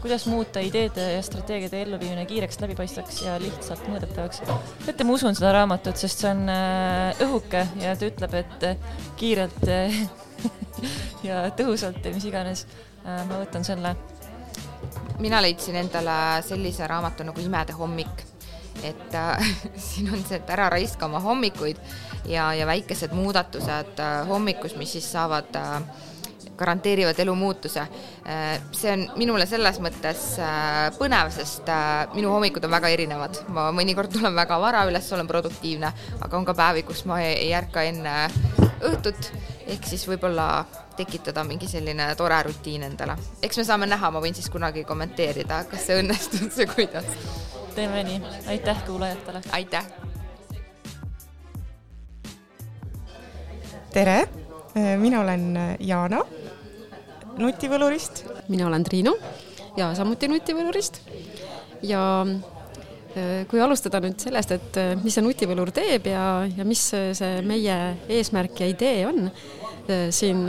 [0.00, 4.42] kuidas muuta ideede ja strateegiate elluviimine kiireks, läbipaistvaks ja lihtsalt mõõdetavaks?
[4.84, 8.92] teate, ma usun seda raamatut, sest see on äh, õhuke ja ta ütleb, et äh,
[9.18, 9.98] kiirelt äh,
[11.28, 12.66] ja tõhusalt ja mis iganes.
[13.06, 13.94] ma võtan selle.
[15.22, 18.24] mina leidsin endale sellise raamatu nagu Imede hommik
[18.82, 21.80] et äh, siin on see, et ära raiska oma hommikuid
[22.28, 25.80] ja, ja väikesed muudatused äh, hommikus, mis siis saavad äh,
[26.56, 27.80] garanteerivad elu muutuse.
[27.80, 33.42] Äh, see on minule selles mõttes äh, põnev, sest äh, minu hommikud on väga erinevad.
[33.52, 37.52] ma mõnikord tulen väga vara üles, olen produktiivne, aga on ka päevi, kus ma ei
[37.54, 38.16] ärka enne
[38.86, 39.30] õhtut,
[39.66, 40.64] ehk siis võib-olla
[40.96, 43.16] tekitada mingi selline tore rutiin endale.
[43.42, 47.06] eks me saame näha, ma võin siis kunagi kommenteerida, kas see õnnestus ja kuidas.
[47.74, 49.44] teeme nii, aitäh kuulajatele.
[49.52, 49.84] aitäh.
[53.92, 54.18] tere,
[55.00, 56.24] mina olen Jaana
[57.38, 58.24] nutivõlurist.
[58.48, 59.14] mina olen Triinu
[59.76, 61.00] ja samuti nutivõlurist.
[61.82, 66.88] ja äh, kui alustada nüüd sellest, et äh, mis see nutivõlur teeb ja, ja mis
[66.90, 67.76] see meie
[68.08, 70.46] eesmärk ja idee on äh, siin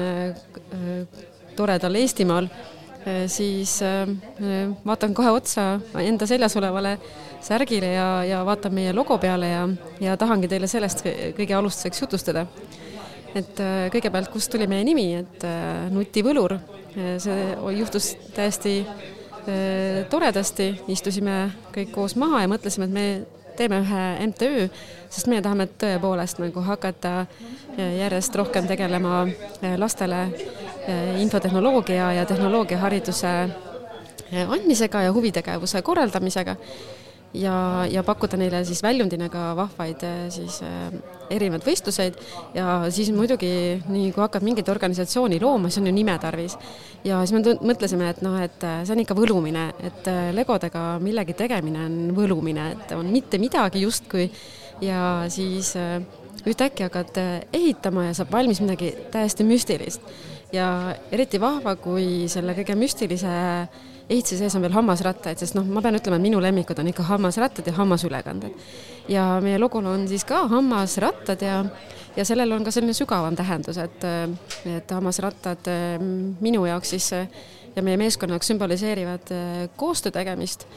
[1.57, 2.47] toredal Eestimaal,
[3.31, 3.79] siis
[4.85, 6.91] vaatan kohe otsa enda seljas olevale
[7.41, 9.61] särgile ja, ja vaatan meie logo peale ja,
[10.03, 11.05] ja tahangi teile sellest
[11.37, 12.45] kõige alustuseks jutustada.
[13.33, 13.63] et
[13.95, 15.47] kõigepealt, kust tuli meie nimi, et
[15.95, 16.57] nutivõlur
[16.97, 23.07] see juhtus täiesti äh, toredasti, istusime kõik koos maha ja mõtlesime, et me
[23.57, 24.67] teeme ühe MTÜ,
[25.09, 29.25] sest meie tahame tõepoolest nagu hakata äh, järjest rohkem tegelema
[29.77, 30.27] lastele
[31.19, 33.31] infotehnoloogia ja tehnoloogiahariduse
[34.47, 36.55] andmisega ja huvitegevuse korraldamisega
[37.37, 40.89] ja, ja pakkuda neile siis väljundina ka vahvaid äh, siis äh,
[41.33, 42.17] erinevaid võistluseid
[42.55, 43.49] ja siis muidugi
[43.87, 46.57] nii kui hakkad mingit organisatsiooni looma, siis on ju nime tarvis.
[47.05, 51.35] ja siis me mõtlesime, et noh, et äh, see on ikka võlumine, et legodega millegi
[51.37, 54.29] tegemine on võlumine, et on mitte midagi justkui
[54.81, 55.73] ja siis
[56.47, 57.17] ühtäkki hakkad
[57.53, 60.01] ehitama ja saab valmis midagi täiesti müstilist.
[60.53, 63.31] ja eriti vahva, kui selle kõige müstilise
[64.09, 67.05] ehituse sees on veel hammasrattaid, sest noh, ma pean ütlema, et minu lemmikud on ikka
[67.09, 68.67] hammasrattad ja hammasülekanded.
[69.11, 71.63] ja meie logol on siis ka hammasrattad ja,
[72.15, 74.03] ja sellel on ka selline sügavam tähendus, et,
[74.65, 75.69] et hammasrattad
[76.41, 77.11] minu jaoks siis
[77.75, 79.33] ja meie meeskonna jaoks sümboliseerivad
[79.75, 80.67] koostöö tegemist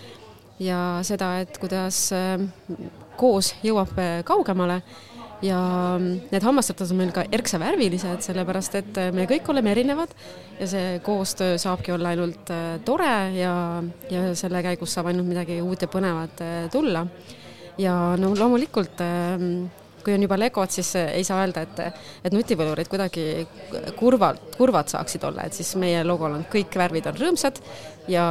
[0.61, 2.11] ja seda, et kuidas
[3.17, 4.81] koos jõuab kaugemale
[5.45, 5.59] ja
[6.01, 10.13] need hammasrattad on meil ka erksavärvilised, sellepärast et me kõik oleme erinevad
[10.61, 13.55] ja see koostöö saabki olla ainult äh, tore ja,
[14.13, 17.07] ja selle käigus saab ainult midagi uut ja põnevat äh, tulla.
[17.81, 19.71] ja no loomulikult ähm,
[20.05, 23.47] kui on juba legod, siis äh, ei saa öelda, et, et nutivõlurid kuidagi
[23.97, 27.61] kurvalt, kurvad saaksid olla, et siis meie logol on kõik värvid on rõõmsad
[28.09, 28.25] ja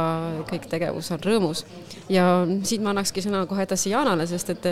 [0.48, 1.64] kõik tegevus on rõõmus.
[2.08, 2.24] ja
[2.64, 4.68] siit ma annakski sõna kohe edasi Jaanale, sest et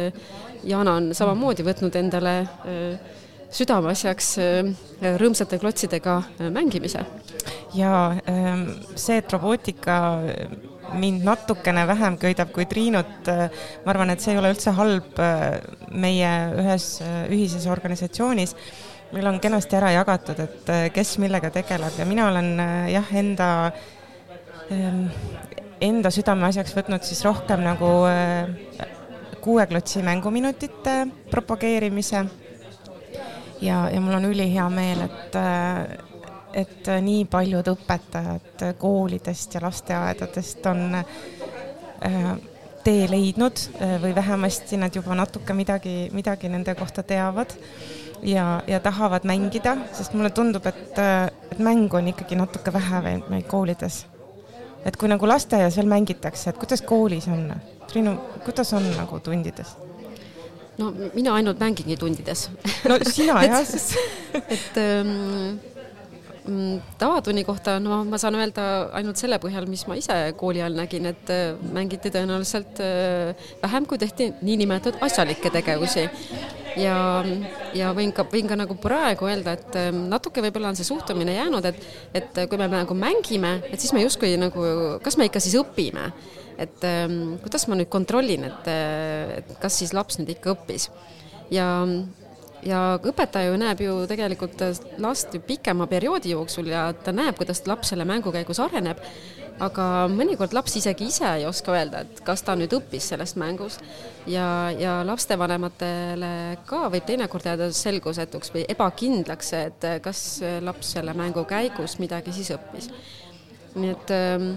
[0.66, 2.99] Jana on samamoodi võtnud endale äh,
[3.55, 4.72] südameasjaks äh,
[5.20, 7.05] rõõmsate klotsidega mängimise.
[7.74, 10.18] ja ähm, see, et robootika
[10.99, 15.20] mind natukene vähem köidab kui Triinut, ma arvan, et see ei ole üldse halb
[15.92, 16.30] meie
[16.62, 16.86] ühes
[17.28, 18.55] ühises organisatsioonis.
[19.12, 22.51] meil on kenasti ära jagatud, et kes millega tegeleb ja mina olen
[22.88, 23.49] jah, enda
[25.80, 27.88] enda südameasjaks võtnud siis rohkem nagu
[29.40, 32.24] kuue klotsi mänguminutite propageerimise.
[33.60, 35.38] ja, ja mul on ülihea meel, et,
[36.52, 42.34] et nii paljud õpetajad koolidest ja lasteaedadest on äh,
[42.84, 43.64] tee leidnud
[44.02, 47.56] või vähemasti nad juba natuke midagi, midagi nende kohta teavad
[48.22, 50.98] ja, ja tahavad mängida, sest mulle tundub, et,
[51.52, 54.06] et mängu on ikkagi natuke vähe veel meil koolides.
[54.89, 57.53] Et kui nagu lasteaias veel mängitakse, et kuidas koolis on?
[57.89, 58.16] Triinu,
[58.47, 59.76] kuidas on nagu tundides?
[60.78, 62.49] no mina ainult mängingi tundides.
[62.89, 63.97] no sina jah, sest
[64.39, 65.59] et ähm,
[66.49, 68.62] Mm, tavatunni kohta, no ma saan öelda
[68.97, 73.84] ainult selle põhjal, mis ma ise kooli ajal nägin, et äh, mängiti tõenäoliselt äh, vähem,
[73.91, 76.07] kui tehti niinimetatud asjalikke tegevusi.
[76.76, 76.98] Ja,
[77.76, 81.38] ja võin ka, võin ka nagu praegu öelda, et äh, natuke võib-olla on see suhtumine
[81.38, 81.88] jäänud, et,
[82.20, 84.66] et kui me nagu mängime, et siis me justkui nagu,
[85.04, 86.10] kas me ikka siis õpime?
[86.58, 88.70] Et ähm, kuidas ma nüüd kontrollin, et,
[89.38, 90.88] et kas siis laps nüüd ikka õppis?
[91.54, 91.68] Ja
[92.66, 94.62] ja õpetaja ju näeb ju tegelikult
[95.02, 98.98] last ju pikema perioodi jooksul ja ta näeb, kuidas laps selle mängu käigus areneb,
[99.64, 103.82] aga mõnikord laps isegi ise ei oska öelda, et kas ta nüüd õppis sellest mängust
[104.30, 106.32] ja, ja lapsevanematele
[106.68, 110.26] ka võib teinekord jääda selgusetuks või ebakindlaks, et kas
[110.64, 112.90] laps selle mängu käigus midagi siis õppis.
[113.78, 114.52] nii et ähm,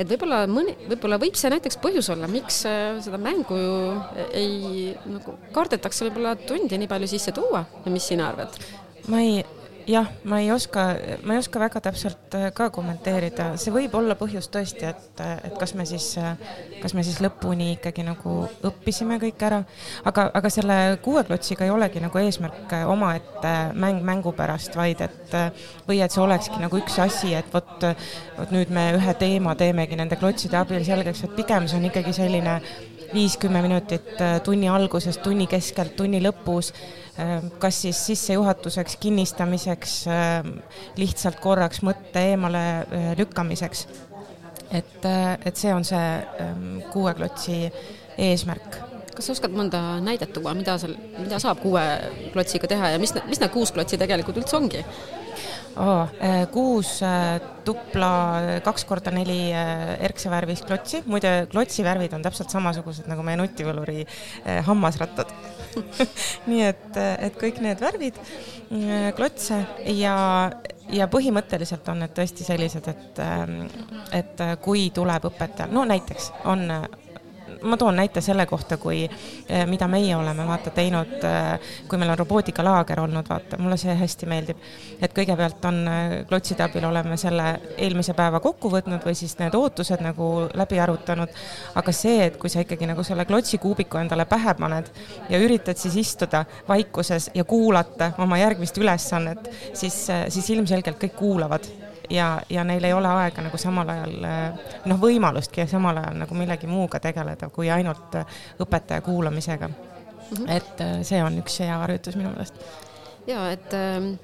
[0.00, 3.58] et võib-olla mõni, võib-olla võib see näiteks põhjus olla, miks äh, seda mängu
[4.32, 8.56] ei nagu kardetakse võib-olla tundi nii palju sisse tuua ja mis sina arvad?
[9.12, 9.42] ma ei
[9.90, 10.84] jah, ma ei oska,
[11.26, 15.32] ma ei oska väga täpselt äh, ka kommenteerida, see võib olla põhjus tõesti, et, äh,
[15.48, 16.36] et kas me siis, äh,
[16.82, 18.36] kas me siis lõpuni ikkagi nagu
[18.70, 19.62] õppisime kõik ära,
[20.08, 25.36] aga, aga selle kuueklotsiga ei olegi nagu eesmärk omaette mäng mängu pärast, vaid et
[25.88, 27.86] või et see olekski nagu üks asi, et vot,
[28.38, 32.14] vot nüüd me ühe teema teemegi nende klotside abil selgeks, et pigem see on ikkagi
[32.16, 32.60] selline
[33.10, 36.70] viis-kümme minutit tunni alguses, tunni keskelt, tunni lõpus
[37.62, 40.54] kas siis sissejuhatuseks, kinnistamiseks, ehm,
[41.00, 43.86] lihtsalt korraks mõtte eemale ehm, lükkamiseks.
[44.70, 45.06] et,
[45.44, 47.64] et see on see kuue klotsi
[48.18, 48.78] eesmärk
[49.20, 51.82] kas sa oskad mõnda näidet tuua, mida seal, mida saab kuue
[52.32, 54.84] klotsiga teha ja mis, mis need kuus klotsi tegelikult üldse ongi?
[55.80, 56.10] Oh,.
[56.52, 58.10] kuus äh, tupla
[58.64, 64.04] kaks korda neli äh, erksevärvist klotsi, muide klotsi värvid on täpselt samasugused nagu meie nutivõluri
[64.66, 65.32] hammasrattad
[66.50, 68.16] nii et, et kõik need värvid,
[69.14, 69.60] klotse
[69.94, 70.16] ja,
[70.90, 73.22] ja põhimõtteliselt on need tõesti sellised, et,
[74.18, 76.66] et kui tuleb õpetaja, no näiteks on
[77.62, 79.04] ma toon näite selle kohta, kui,
[79.48, 83.94] eh, mida meie oleme vaata teinud, eh, kui meil on robootikalaager olnud, vaata, mulle see
[83.96, 84.56] hästi meeldib.
[85.02, 89.54] et kõigepealt on eh, klotside abil oleme selle eelmise päeva kokku võtnud või siis need
[89.54, 91.28] ootused nagu läbi arutanud,
[91.74, 94.90] aga see, et kui sa ikkagi nagu selle klotsikuubiku endale pähe paned
[95.28, 101.79] ja üritad siis istuda vaikuses ja kuulata oma järgmist ülesannet, siis, siis ilmselgelt kõik kuulavad
[102.10, 104.28] ja, ja neil ei ole aega nagu samal ajal
[104.84, 108.16] noh, võimalustki samal ajal nagu millegi muuga tegeleda, kui ainult
[108.60, 109.74] õpetaja kuulamisega mm.
[110.36, 110.50] -hmm.
[110.56, 112.54] et äh, see on üks hea harjutus minu meelest
[113.26, 113.74] ja et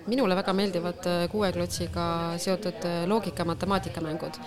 [0.06, 2.06] minule väga meeldivad äh, kuueklotsiga
[2.42, 4.38] seotud äh, loogika matemaatikamängud,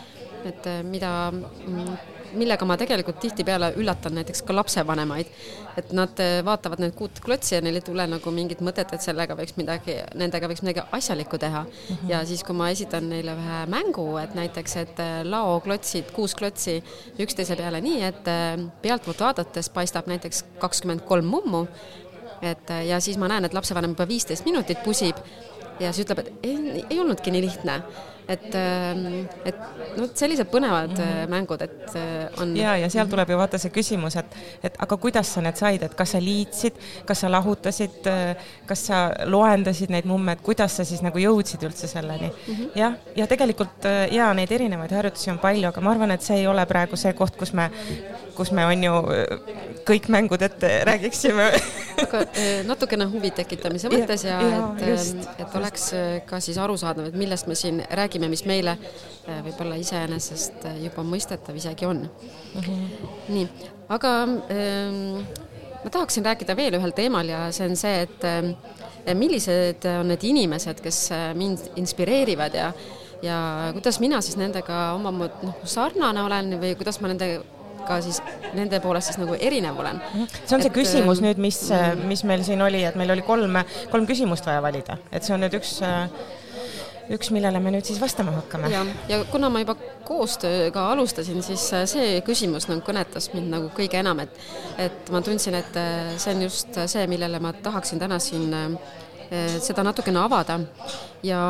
[0.45, 1.97] et mida mm,
[2.37, 5.29] millega ma tegelikult tihtipeale üllatan näiteks ka lapsevanemaid,
[5.79, 9.05] et nad eh, vaatavad need kuut klotsi ja neil ei tule nagu mingit mõtet, et
[9.05, 11.95] sellega võiks midagi, nendega võiks midagi asjalikku teha mm.
[11.95, 12.09] -hmm.
[12.13, 16.79] ja siis, kui ma esitan neile ühe mängu, et näiteks, et eh, laoklotsid, kuus klotsi
[17.19, 21.65] üksteise peale nii, et eh, pealtpoolt vaadates paistab näiteks kakskümmend kolm mummu,
[22.41, 25.17] et ja siis ma näen, et lapsevanem juba viisteist minutit pusib
[25.79, 27.81] ja siis ütleb, et ei, ei olnudki nii lihtne
[28.29, 29.57] et, ähm, et
[29.97, 31.31] noh, sellised põnevad mm -hmm.
[31.33, 32.55] mängud, et äh, on.
[32.57, 35.83] ja, ja seal tuleb ju vaata see küsimus, et, et aga kuidas sa need said,
[35.83, 38.35] et kas sa liitsid, kas sa lahutasid, äh,
[38.69, 42.71] kas sa loendasid neid mumme, et kuidas sa siis nagu jõudsid üldse selleni mm -hmm..
[42.75, 46.47] jah, ja tegelikult ja neid erinevaid harjutusi on palju, aga ma arvan, et see ei
[46.47, 47.69] ole praegu see koht, kus me,
[48.39, 48.93] kus me on ju
[49.87, 51.49] kõik mängud ette räägiksime
[52.05, 52.23] aga
[52.67, 55.89] natukene huvi tekitamise mõttes ja, ja, ja et, just, et oleks
[56.29, 58.77] ka siis arusaadav, et millest me siin räägime mis meile
[59.27, 62.61] võib-olla iseenesest juba mõistetav isegi on mm.
[62.61, 63.11] -hmm.
[63.35, 63.49] nii,
[63.97, 64.13] aga
[65.83, 70.81] ma tahaksin rääkida veel ühel teemal ja see on see, et millised on need inimesed,
[70.83, 72.71] kes mind inspireerivad ja
[73.21, 77.33] ja kuidas mina siis nendega omamoodi noh, sarnane olen või kuidas ma nende
[77.89, 78.21] ka siis
[78.53, 80.01] nende poolest siis nagu erinev olen.
[80.13, 80.27] Mhm.
[80.43, 81.63] see on et, see küsimus nüüd, mis,
[82.09, 83.61] mis meil siin oli, et meil oli kolm,
[83.91, 85.79] kolm küsimust vaja valida, et see on nüüd üks
[87.13, 88.69] üks, millele me nüüd siis vastama hakkame.
[88.71, 89.75] ja, ja kuna ma juba
[90.07, 94.37] koostööga alustasin, siis äh, see küsimus nagu kõnetas mind nagu kõige enam, et
[94.89, 98.95] et ma tundsin, et äh, see on just see, millele ma tahaksin täna siin äh,
[99.61, 100.59] seda natukene avada
[101.25, 101.41] ja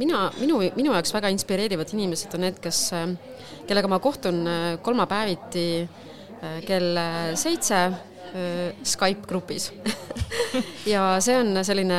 [0.00, 2.90] mina, minu, minu jaoks väga inspireerivad inimesed on need, kes,
[3.68, 4.42] kellega ma kohtun
[4.84, 5.66] kolmapäeviti
[6.66, 7.00] kell
[7.38, 7.80] seitse
[8.84, 9.70] Skype grupis.
[10.86, 11.98] Ja see on selline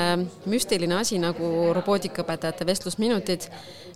[0.50, 3.48] müstiline asi nagu robootikaõpetajate vestlusminutid,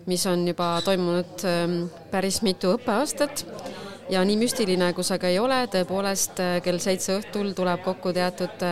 [0.09, 1.77] mis on juba toimunud ähm,
[2.11, 3.45] päris mitu õppeaastat.
[4.11, 8.65] Ja nii müstiline, kui see ka ei ole, tõepoolest kell seitse õhtul tuleb kokku teatud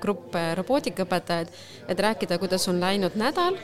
[0.00, 1.50] grupp robootikaõpetajaid,
[1.90, 3.58] et rääkida, kuidas on läinud nädal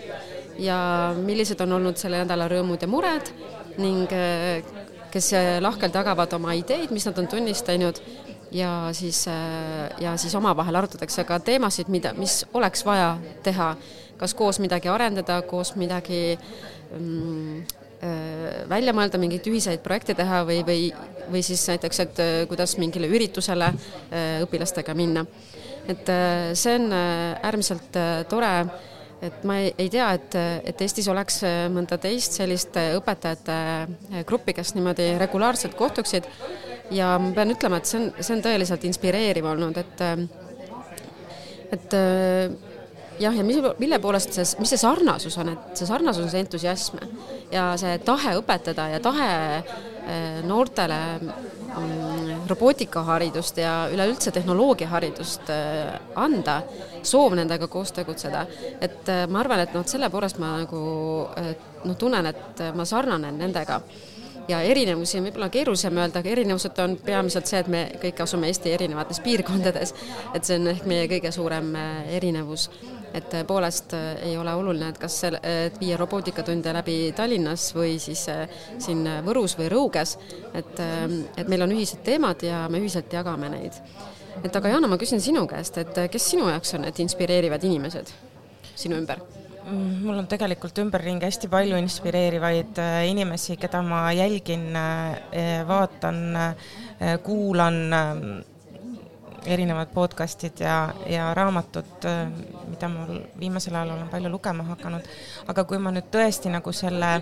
[0.61, 0.79] ja
[1.17, 3.33] millised on olnud selle nädala rõõmud ja mured
[3.81, 4.13] ning
[5.11, 7.99] kes lahkelt jagavad oma ideid, mis nad on tunnistanud
[8.53, 9.25] ja siis,
[10.01, 13.75] ja siis omavahel arutatakse ka teemasid, mida, mis oleks vaja teha,
[14.21, 16.39] kas koos midagi arendada, koos midagi
[16.99, 17.63] mm,
[18.71, 20.91] välja mõelda, mingeid ühiseid projekte teha või, või,
[21.31, 23.73] või siis näiteks, et kuidas mingile üritusele
[24.47, 25.27] õpilastega minna.
[25.89, 26.09] et
[26.55, 27.97] see on äärmiselt
[28.29, 28.55] tore
[29.23, 30.37] et ma ei, ei tea, et,
[30.73, 31.43] et Eestis oleks
[31.73, 36.29] mõnda teist sellist õpetajate gruppi, kes niimoodi regulaarselt kohtuksid.
[36.91, 40.03] Ja ma pean ütlema, et see on, see on tõeliselt inspireeriv olnud, et
[41.71, 41.95] et
[43.21, 46.43] jah, ja mis, mille poolest see, mis see sarnasus on, et see sarnasus on see
[46.43, 46.99] entusiasm
[47.53, 49.31] ja see tahe õpetada ja tahe
[50.49, 51.01] noortele
[52.51, 55.53] robootikaharidust ja üleüldse tehnoloogiaharidust
[56.19, 56.61] anda
[57.03, 58.47] soov nendega koos tegutseda.
[58.81, 60.81] et äh, ma arvan, et noh, selle poolest ma nagu
[61.85, 63.81] noh, tunnen, et ma sarnanen nendega
[64.51, 68.51] ja erinevusi on võib-olla keerulisem öelda, aga erinevused on peamiselt see, et me kõik asume
[68.51, 69.95] Eesti erinevates piirkondades,
[70.35, 72.69] et see on ehk meie kõige suurem äh, erinevus.
[73.15, 77.99] Et tõepoolest äh, ei ole oluline, et kas see, et viia robootikatunde läbi Tallinnas või
[78.03, 78.27] siis
[78.79, 80.17] siin Võrus või Rõuges,
[80.55, 83.79] et, et meil on ühised teemad ja me ühiselt jagame neid
[84.45, 88.13] et aga Jana, ma küsin sinu käest, et kes sinu jaoks on need inspireerivad inimesed
[88.79, 89.21] sinu ümber?
[89.71, 96.23] Mm, mul on tegelikult ümberringi hästi palju inspireerivaid äh, inimesi, keda ma jälgin, äh, vaatan,
[96.37, 97.77] äh, kuulan,
[99.47, 102.07] erinevad podcastid ja, ja raamatud,
[102.69, 105.09] mida mul viimasel ajal olen palju lugema hakanud.
[105.49, 107.19] aga kui ma nüüd tõesti nagu selle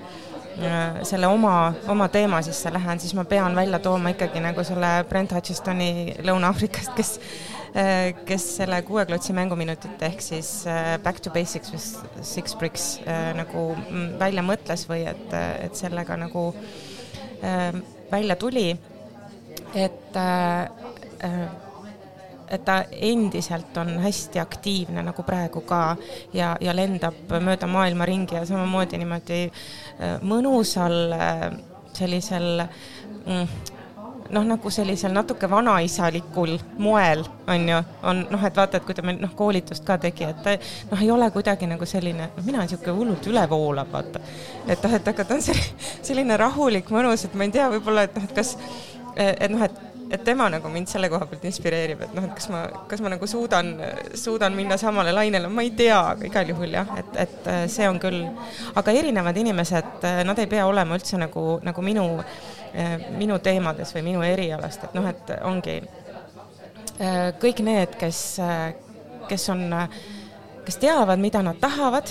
[0.59, 5.05] Äh, selle oma, oma teema sisse lähen, siis ma pean välja tooma ikkagi nagu selle
[5.07, 7.13] Brent Hutchistoni Lõuna-Aafrikast, kes
[7.79, 12.89] äh, kes selle kuueklotsi mänguminutit ehk siis äh, Back to basics with six bricks
[13.39, 15.31] nagu mm, välja mõtles või et,
[15.63, 16.49] et sellega nagu
[18.11, 18.73] välja tuli,
[19.79, 20.19] et
[22.51, 25.97] et ta endiselt on hästi aktiivne nagu praegu ka
[26.33, 31.49] ja, ja lendab mööda maailma ringi ja samamoodi niimoodi äh, mõnusal äh,
[31.99, 32.65] sellisel
[33.27, 33.75] mm,
[34.31, 39.05] noh, nagu sellisel natuke vanaisalikul moel, on ju, on noh, et vaata, et kui ta
[39.07, 40.55] meil noh, koolitust ka tegi, et ta
[40.91, 44.23] noh, ei ole kuidagi nagu selline, noh, mina niisugune hullult üle voolav, vaata.
[44.67, 48.07] et noh, et aga ta on selline, selline rahulik, mõnus, et ma ei tea, võib-olla,
[48.09, 48.55] et noh, et kas,
[49.17, 52.49] et noh, et et tema nagu mind selle koha pealt inspireerib, et noh, et kas
[52.53, 53.75] ma, kas ma nagu suudan,
[54.17, 57.89] suudan minna samale lainele, ma ei tea, aga igal juhul jah, et, et äh, see
[57.89, 58.23] on küll,
[58.79, 62.07] aga erinevad inimesed, äh, nad ei pea olema üldse nagu, nagu minu,
[62.73, 65.81] äh, minu teemades või minu erialast, et noh, et ongi
[67.39, 68.21] kõik need, kes,
[69.29, 69.61] kes on,
[70.67, 72.11] kes teavad, mida nad tahavad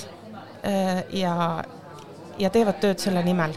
[1.11, 1.33] ja,
[2.39, 3.51] ja teevad tööd selle nimel.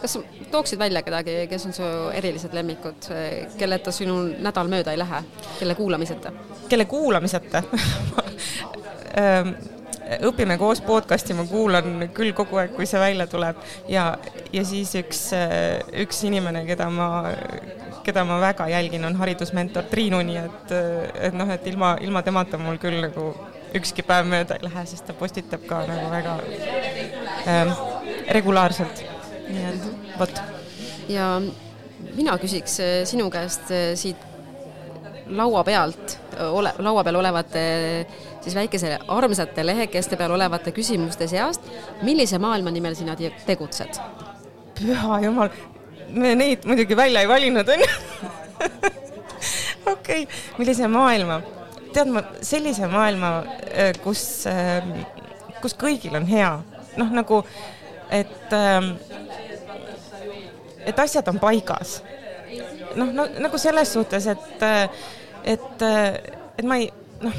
[0.00, 0.18] Kas
[0.50, 3.10] tooksid välja kedagi, kes on su erilised lemmikud,
[3.58, 5.22] kelleta sinu nädal mööda ei lähe,
[5.58, 6.32] kelle kuulamiseta?
[6.68, 7.62] kelle kuulamiseta?
[10.26, 13.60] Õpime koos podcast'i ma kuulan küll kogu aeg, kui see välja tuleb.
[13.86, 14.08] Ja,
[14.50, 15.20] ja siis üks,
[16.02, 17.06] üks inimene, keda ma,
[18.06, 20.74] keda ma väga jälgin, on haridusmentor Triinu, nii et,
[21.30, 23.30] et noh, et ilma, ilma temata mul küll nagu
[23.78, 26.36] ükski päev mööda ei lähe, sest ta postitab ka nagu väga
[27.46, 27.72] ähm,
[28.34, 29.04] regulaarselt
[29.50, 30.42] nii et vot.
[31.10, 31.26] ja
[32.16, 34.28] mina küsiks eh, sinu käest eh, siit
[35.30, 36.16] laua pealt
[36.50, 37.62] ole, laua peal olevate
[38.40, 41.66] siis väikese armsate lehekeste peal olevate küsimuste seast,
[42.02, 44.00] millise maailma nimel sina tegutsed?
[44.80, 45.52] püha jumal,
[46.16, 47.88] me neid muidugi välja ei valinud, onju.
[49.94, 50.24] okei,
[50.58, 51.40] millise maailma?
[51.92, 53.34] tead ma, sellise maailma,
[53.70, 54.24] eh, kus,
[55.60, 56.54] kus kõigil on hea,
[56.98, 57.42] noh nagu,
[58.10, 58.90] et äh,
[60.86, 62.02] et asjad on paigas.
[62.96, 64.62] noh, no nagu selles suhtes, et,
[65.44, 65.82] et,
[66.58, 66.90] et ma ei,
[67.22, 67.32] noh.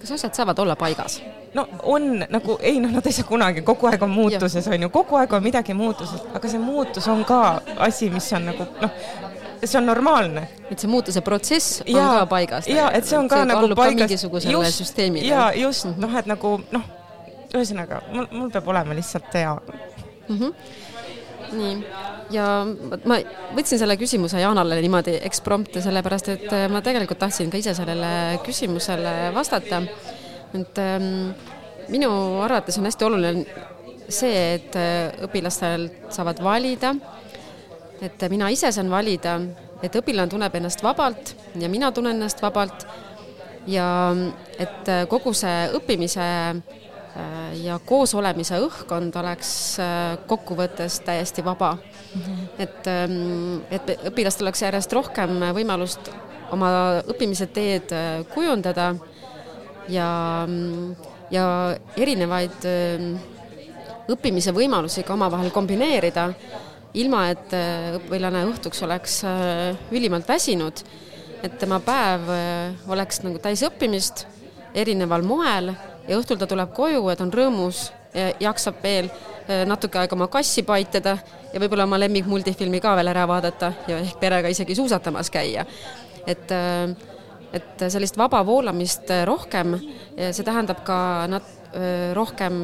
[0.00, 1.20] kas asjad saavad olla paigas?
[1.54, 4.90] no on nagu, ei noh, nad ei saa kunagi, kogu aeg on muutuses, on ju,
[4.92, 7.40] kogu aeg on midagi muutuses, aga see muutus on ka
[7.86, 8.92] asi, mis on nagu noh,
[9.64, 10.44] see on normaalne.
[10.70, 12.68] et see muutuse protsess on ja, ka paigas.
[12.68, 14.04] ja, et see on ka see nagu paigas.
[14.04, 15.26] mingisugusele süsteemile.
[15.26, 16.00] ja just -hmm.
[16.04, 16.84] noh, et nagu noh,
[17.54, 19.56] ühesõnaga mul, mul peab olema lihtsalt hea
[20.28, 20.36] mm.
[20.38, 20.52] -hmm
[21.52, 21.74] nii,
[22.34, 22.46] ja
[23.08, 23.18] ma
[23.56, 28.40] võtsin selle küsimuse Jaanale niimoodi eksprompte, sellepärast et äh, ma tegelikult tahtsin ka ise sellele
[28.46, 29.82] küsimusele vastata.
[30.54, 31.30] et ähm,
[31.88, 32.10] minu
[32.44, 33.44] arvates on hästi oluline
[34.08, 36.94] see, et äh, õpilastel saavad valida,
[38.00, 39.38] et mina ise saan valida,
[39.82, 42.86] et õpilane tunneb ennast vabalt ja mina tunnen ennast vabalt
[43.68, 43.88] ja
[44.58, 46.24] et äh, kogu see õppimise
[47.62, 49.50] ja koosolemise õhkkond oleks
[49.82, 52.20] äh, kokkuvõttes täiesti vaba mm.
[52.22, 52.48] -hmm.
[52.58, 56.10] et, ähm, et õpilastel oleks järjest rohkem võimalust
[56.52, 56.70] oma
[57.08, 58.94] õppimise teed äh, kujundada
[59.88, 60.08] ja,
[61.30, 61.44] ja
[61.96, 62.68] erinevaid
[64.08, 66.30] õppimise võimalusi ka omavahel kombineerida,
[66.94, 67.52] ilma et
[67.96, 69.20] õpilane õhtuks oleks
[69.92, 70.80] ülimalt väsinud,
[71.42, 72.28] et tema päev
[72.88, 74.26] oleks nagu täis õppimist
[74.74, 75.72] erineval moel
[76.08, 80.16] ja õhtul ta tuleb koju ja ta on rõõmus ja jaksab veel äh, natuke aega
[80.16, 81.18] oma kassi paitada
[81.52, 85.66] ja võib-olla oma lemmikmultifilmi ka veel ära vaadata ja ehk perega isegi suusatamas käia.
[86.26, 86.94] et, äh,
[87.52, 89.78] et sellist vaba voolamist rohkem,
[90.18, 90.98] see tähendab ka
[91.32, 91.54] nat-,
[92.12, 92.58] rohkem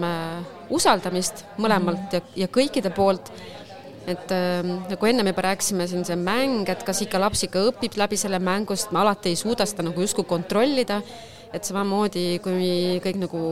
[0.69, 3.31] usaldamist mõlemalt ja, ja kõikide poolt
[4.07, 4.33] et
[4.91, 8.37] nagu ennem juba rääkisime, siin see mäng, et kas ikka laps ikka õpib läbi selle
[8.43, 11.01] mängu, sest me alati ei suuda seda nagu justkui kontrollida
[11.55, 13.43] et samamoodi, kui kõik nagu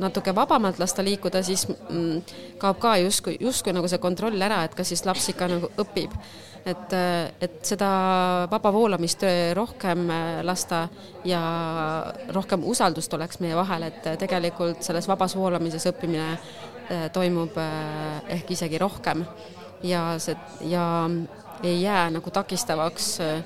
[0.00, 2.22] natuke vabamalt lasta liikuda, siis mm,
[2.62, 6.16] kaob ka justkui, justkui nagu see kontroll ära, et kas siis laps ikka nagu õpib.
[6.62, 6.92] et,
[7.42, 7.86] et seda
[8.50, 9.24] vaba voolamist
[9.58, 10.04] rohkem
[10.46, 10.84] lasta
[11.26, 11.40] ja
[12.30, 16.36] rohkem usaldust oleks meie vahel, et tegelikult selles vabas voolamises õppimine
[17.12, 19.24] toimub eh, ehk isegi rohkem
[19.82, 20.36] ja see,
[20.70, 21.10] ja
[21.62, 23.44] ei jää nagu takistavaks äh,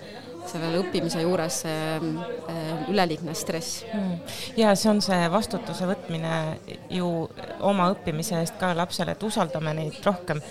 [0.51, 3.85] sellele õppimise juures see äh, üleliigne stress.
[3.91, 4.19] Hmm.
[4.59, 6.33] ja see on see vastutuse võtmine
[6.93, 7.09] ju
[7.67, 10.43] oma õppimise eest ka lapsele, et usaldame neid rohkem.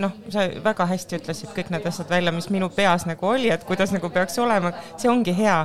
[0.00, 3.64] noh, sa väga hästi ütlesid kõik need asjad välja, mis minu peas nagu oli, et
[3.68, 5.60] kuidas nagu peaks olema, see ongi hea,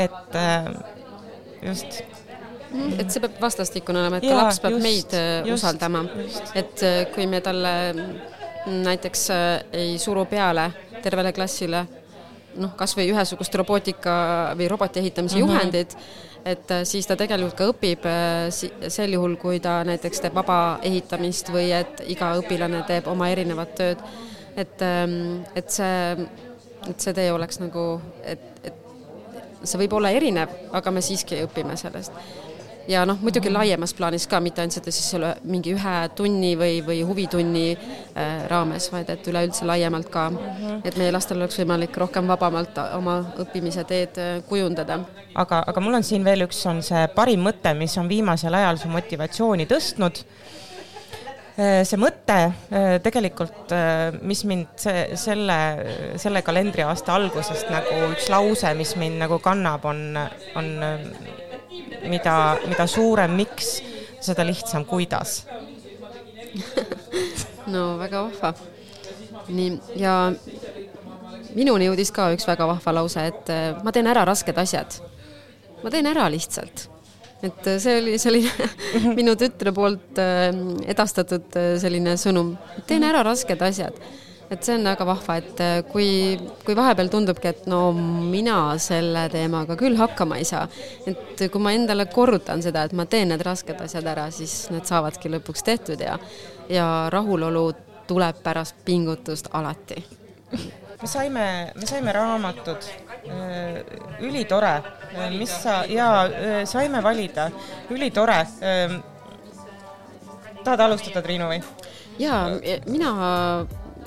[0.00, 0.72] et äh,
[1.62, 2.02] just
[2.72, 6.04] mm, et see peab vastastikune olema, et ja, laps peab just, meid äh, just, usaldama,
[6.58, 7.74] et kui me talle
[8.70, 9.22] näiteks
[9.72, 10.68] ei suru peale
[11.00, 11.86] tervele klassile
[12.58, 14.14] noh, kas või ühesugust robootika
[14.58, 15.54] või roboti ehitamise mm -hmm.
[15.54, 15.96] juhendit,
[16.44, 20.78] et äh, siis ta tegelikult ka õpib äh, sel juhul, kui ta näiteks teeb vaba
[20.82, 23.98] ehitamist või et iga õpilane teeb oma erinevat tööd.
[24.56, 26.28] et, ähm, et see,
[26.88, 28.74] et see tee oleks nagu, et, et
[29.62, 32.12] see võib olla erinev, aga me siiski õpime sellest
[32.88, 36.80] ja noh, muidugi laiemas plaanis ka, mitte ainult seda siis selle mingi ühe tunni või,
[36.86, 40.28] või huvitunni äh, raames, vaid et üleüldse laiemalt ka,
[40.84, 45.00] et meie lastel oleks võimalik rohkem vabamalt oma õppimise teed äh, kujundada.
[45.34, 48.80] aga, aga mul on siin veel üks, on see parim mõte, mis on viimasel ajal
[48.80, 50.22] su motivatsiooni tõstnud.
[51.60, 52.38] Äh, see mõte
[53.04, 53.74] tegelikult,
[54.24, 55.58] mis mind see, selle,
[56.22, 60.18] selle kalendriaasta algusest nagu üks lause, mis mind nagu kannab, on,
[60.56, 60.72] on
[62.08, 62.36] mida,
[62.68, 63.78] mida suurem miks,
[64.20, 65.44] seda lihtsam kuidas
[67.72, 68.54] no väga vahva.
[69.48, 70.14] nii, ja
[71.56, 75.00] minuni jõudis ka üks väga vahva lause, et äh, ma teen ära rasked asjad.
[75.82, 76.88] ma teen ära lihtsalt.
[77.42, 78.70] et äh, see oli selline
[79.18, 80.50] minu tütre poolt äh,
[80.90, 82.56] edastatud selline sõnum,
[82.86, 83.96] teen ära rasked asjad
[84.50, 86.08] et see on väga vahva, et äh, kui,
[86.66, 90.64] kui vahepeal tundubki, et no mina selle teemaga küll hakkama ei saa,
[91.06, 94.88] et kui ma endale korrutan seda, et ma teen need rasked asjad ära, siis need
[94.90, 96.18] saavadki lõpuks tehtud ja,
[96.70, 97.68] ja rahulolu
[98.10, 100.02] tuleb pärast pingutust alati.
[100.50, 101.46] me saime,
[101.76, 102.88] me saime raamatud,
[103.30, 103.78] äh,
[104.26, 104.74] ülitore,
[105.14, 106.24] äh, mis sa, jaa,
[106.66, 107.52] saime valida,
[107.90, 108.42] ülitore.
[110.64, 111.62] tahad alustada, Triinu, või?
[112.18, 112.48] jaa,
[112.90, 113.12] mina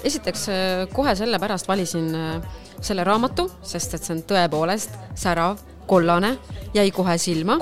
[0.04, 6.38] esiteks äh, kohe sellepärast valisin äh, selle raamatu, sest et see on tõepoolest särav, kollane,
[6.76, 7.60] jäi kohe silma.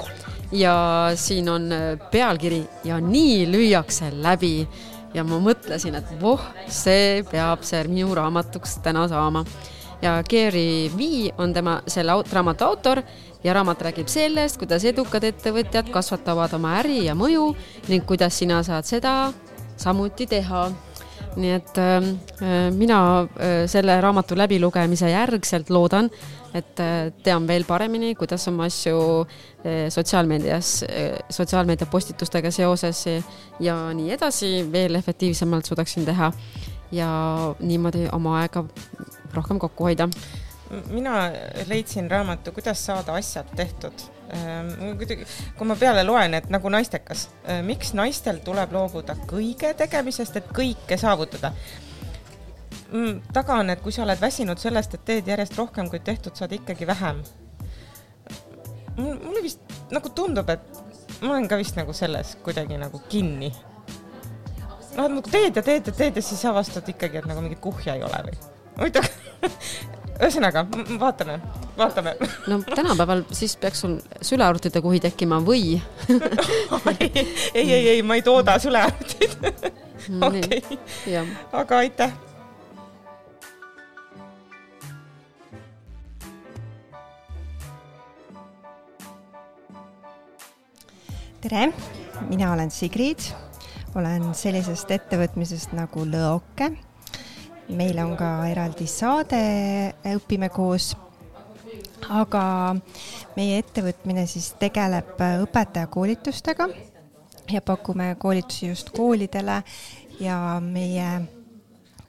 [0.51, 0.73] Ja
[1.15, 4.67] siin on äh, pealkiri ja nii lüüakse läbi
[5.13, 9.45] ja ma mõtlesin, et voh, see peab see minu raamatuks täna saama.
[10.01, 13.03] ja Gary V on tema selle raamatu autor
[13.43, 17.51] ja raamat räägib sellest, kuidas edukad ettevõtjad kasvatavad oma äri ja mõju
[17.87, 19.31] ning kuidas sina saad seda
[19.77, 20.71] samuti teha
[21.39, 22.11] nii et ähm,
[22.41, 26.09] äh, mina äh, selle raamatu läbilugemise järgselt loodan,
[26.53, 33.05] et äh, tean veel paremini, kuidas oma asju äh, sotsiaalmeedias äh,, sotsiaalmeedia postitustega seoses
[33.59, 36.31] ja nii edasi veel efektiivsemalt suudaksin teha
[36.91, 37.09] ja
[37.59, 38.65] niimoodi oma aega
[39.33, 40.09] rohkem kokku hoida
[40.89, 41.31] mina
[41.67, 43.93] leidsin raamatu Kuidas saada asjad tehtud.
[44.31, 45.25] Ehm, kuidagi,
[45.57, 50.51] kui ma peale loen, et nagu naistekas, ehm, miks naistel tuleb loobuda kõige tegemisest, et
[50.55, 51.51] kõike saavutada
[52.91, 56.35] mm, taga on, et kui sa oled väsinud sellest, et teed järjest rohkem, kui tehtud,
[56.37, 57.23] saad ikkagi vähem.
[58.97, 59.59] mulle vist
[59.91, 60.81] nagu tundub, et
[61.21, 63.51] ma olen ka vist nagu selles kuidagi nagu kinni.
[64.95, 67.59] noh, et nagu teed ja teed ja teed ja siis avastad ikkagi, et nagu mingit
[67.59, 68.39] kuhja ei ole või?
[68.79, 69.11] huvitav
[70.19, 70.65] ühesõnaga,
[70.99, 71.37] vaatame,
[71.77, 72.15] vaatame.
[72.47, 75.77] no tänapäeval siis peaks sul sülearvutite kuhi tekkima või
[76.99, 79.37] ei, ei, ei, ma ei tooda sülearvutit.
[80.27, 81.21] okei,
[81.53, 82.19] aga aitäh
[91.41, 91.71] tere,
[92.29, 93.31] mina olen Sigrid,
[93.97, 96.69] olen sellisest ettevõtmisest nagu Lõoke.
[97.75, 99.41] Meil on ka eraldi saade
[100.15, 100.95] Õpime koos.
[102.09, 102.75] aga
[103.35, 106.67] meie ettevõtmine siis tegeleb õpetajakoolitustega
[107.51, 109.61] ja pakume koolitusi just koolidele
[110.19, 111.21] ja meie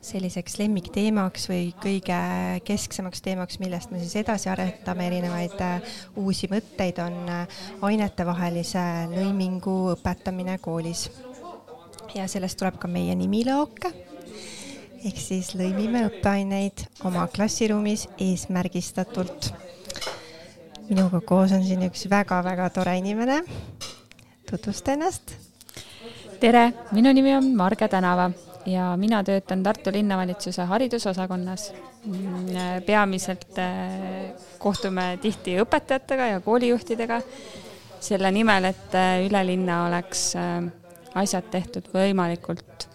[0.03, 2.19] selliseks lemmikteemaks või kõige
[2.67, 8.83] kesksemaks teemaks, millest me siis edasi arendame erinevaid äh, uusi mõtteid, on äh, ainetevahelise
[9.15, 11.09] lõimingu õpetamine koolis.
[12.15, 13.93] ja sellest tuleb ka meie nimi Lõoke.
[15.03, 19.51] Ehk siis lõimime õppeaineid oma klassiruumis eesmärgistatult.
[20.89, 23.43] minuga koos on siin üks väga-väga tore inimene.
[24.51, 25.35] tutvusta ennast.
[26.41, 28.31] tere, minu nimi on Marge Tänava
[28.67, 31.73] ja mina töötan Tartu linnavalitsuse haridusosakonnas.
[32.07, 37.21] Mm, peamiselt äh, kohtume tihti õpetajatega ja koolijuhtidega
[38.01, 40.63] selle nimel, et äh, üle linna oleks äh,
[41.15, 42.89] asjad tehtud võimalikult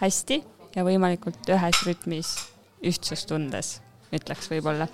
[0.00, 0.42] hästi
[0.76, 2.36] ja võimalikult ühes rütmis,
[2.82, 3.76] ühtsustundes,
[4.12, 4.88] ütleks võib-olla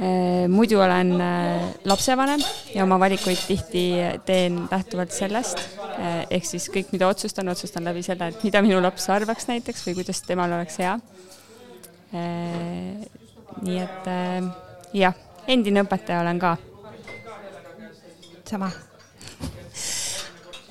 [0.00, 2.40] Äh, muidu olen äh, lapsevanem
[2.74, 3.82] ja oma valikuid tihti
[4.24, 5.60] teen lähtuvalt sellest,
[5.98, 9.84] äh, ehk siis kõik, mida otsustan, otsustan läbi selle, et mida minu laps arvaks näiteks
[9.86, 10.96] või kuidas temal oleks hea.
[13.62, 14.08] nii et
[14.96, 16.56] jah, endine õpetaja olen ka.
[18.48, 18.70] sama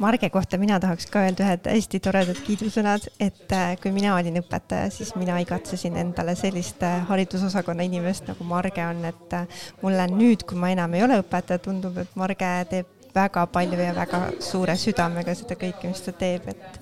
[0.01, 4.39] Marge kohta mina tahaks ka öelda ühed hästi toredad kiidusõnad, et äh, kui mina olin
[4.39, 10.07] õpetaja, siis mina igatsesin endale sellist äh, haridusosakonna inimest nagu Marge on, et äh, mulle
[10.09, 14.23] nüüd, kui ma enam ei ole õpetaja, tundub, et Marge teeb väga palju ja väga
[14.41, 16.81] suure südamega seda kõike, mis ta teeb, et,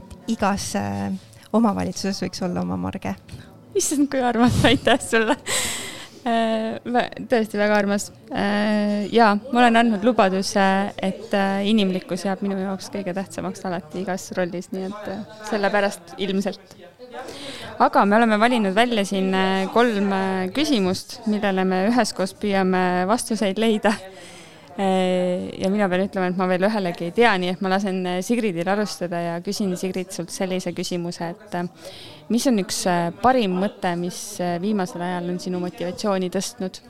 [0.00, 0.72] et igas
[1.54, 3.14] omavalitsuses võiks olla oma Marge.
[3.78, 5.38] issand, kui armas, aitäh sulle
[6.24, 8.08] tõesti väga armas.
[8.32, 10.64] Äh, ja ma olen andnud lubaduse,
[10.96, 15.10] et äh, inimlikkus jääb minu jaoks kõige tähtsamaks alati igas rollis, nii et
[15.50, 16.76] sellepärast ilmselt.
[17.78, 19.34] aga me oleme valinud välja siin
[19.72, 20.12] kolm
[20.54, 23.92] küsimust, millele me üheskoos püüame vastuseid leida.
[24.76, 28.68] ja mina pean ütlema, et ma veel ühelegi ei tea, nii et ma lasen Sigridil
[28.68, 31.54] alustada ja küsin Sigrid sult sellise küsimuse, et
[32.28, 36.80] mis on üks äh, parim mõte, mis äh, viimasel ajal on sinu motivatsiooni tõstnud?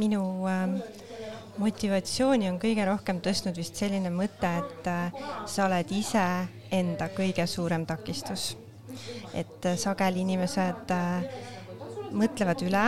[0.00, 0.76] minu äh,
[1.60, 4.90] motivatsiooni on kõige rohkem tõstnud vist selline mõte, et
[5.50, 6.24] sa oled ise
[6.72, 8.54] enda kõige suurem takistus.
[9.34, 10.94] et sageli inimesed
[12.16, 12.86] mõtlevad üle,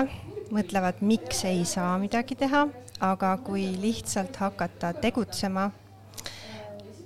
[0.50, 2.64] mõtlevad, miks ei saa midagi teha,
[3.00, 5.70] aga kui lihtsalt hakata tegutsema,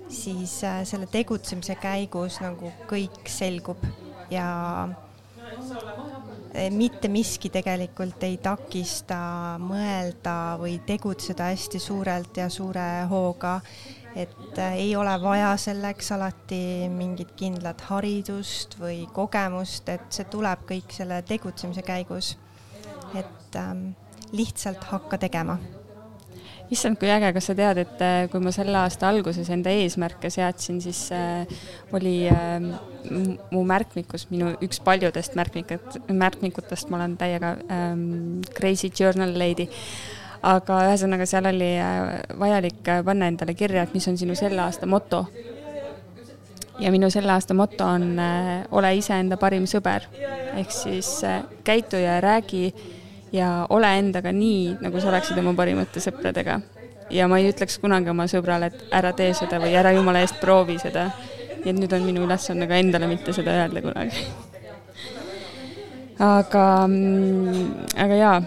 [0.09, 3.83] siis selle tegutsemise käigus nagu kõik selgub
[4.31, 4.89] ja
[6.53, 9.19] eh, mitte miski tegelikult ei takista
[9.61, 13.61] mõelda või tegutseda hästi suurelt ja suure hooga.
[14.15, 20.65] et eh, ei ole vaja selleks alati mingit kindlat haridust või kogemust, et see tuleb
[20.69, 22.37] kõik selle tegutsemise käigus.
[23.15, 23.89] et ähm,
[24.31, 25.57] lihtsalt hakka tegema
[26.73, 30.31] issand, kui äge, kas sa tead, et äh, kui ma selle aasta alguses enda eesmärke
[30.33, 31.47] seadsin, siis äh,
[31.95, 32.67] oli äh,
[33.51, 39.67] mu märkmikus, minu üks paljudest märkmikut, märkmikutest, ma olen täiega ähm, crazy journal lady,
[40.45, 44.61] aga ühesõnaga seal oli äh, vajalik äh, panna endale kirja, et mis on sinu selle
[44.65, 45.25] aasta moto.
[46.79, 50.05] ja minu selle aasta moto on äh, ole iseenda parim sõber,
[50.59, 52.73] ehk siis äh, käitu ja räägi
[53.37, 56.59] ja ole endaga nii, nagu sa oleksid oma parimate sõpradega.
[57.09, 60.41] ja ma ei ütleks kunagi oma sõbrale, et ära tee seda või ära jumala eest
[60.41, 61.09] proovi seda.
[61.63, 64.25] nii et nüüd on minu ülesanne ka endale mitte seda öelda kunagi.
[66.19, 67.65] aga, mm,
[68.05, 68.37] aga jaa,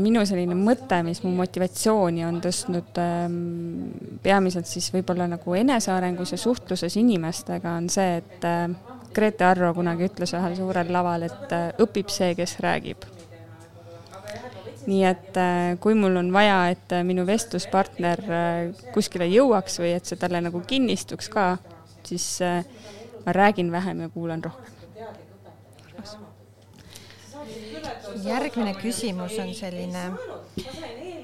[0.00, 3.36] minu selline mõte, mis mu motivatsiooni on tõstnud ehm,
[4.22, 8.66] peamiselt siis võib-olla nagu enesearengus ja suhtluses inimestega, on see, et eh,
[9.14, 13.08] Grete Arro kunagi ütles ühel suurel laval, et eh, õpib see, kes räägib
[14.88, 19.92] nii et äh, kui mul on vaja, et äh, minu vestluspartner äh, kuskile jõuaks või
[19.98, 21.50] et see talle nagu kinnistuks ka,
[22.08, 22.38] siis
[23.24, 24.74] ma räägin vähem ja kuulan rohkem.
[28.24, 30.04] järgmine küsimus on selline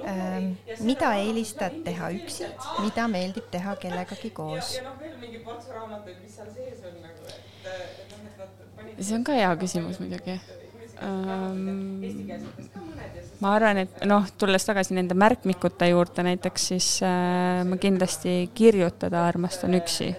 [0.06, 0.50] ähm,.
[0.80, 2.46] mida eelistad teha üksi,
[2.84, 4.76] mida meeldib teha kellegagi koos?
[9.00, 10.38] see on ka hea küsimus muidugi
[13.44, 19.26] ma arvan, et noh, tulles tagasi nende märkmikute juurde näiteks, siis äh, ma kindlasti kirjutada
[19.28, 20.12] armastan üksi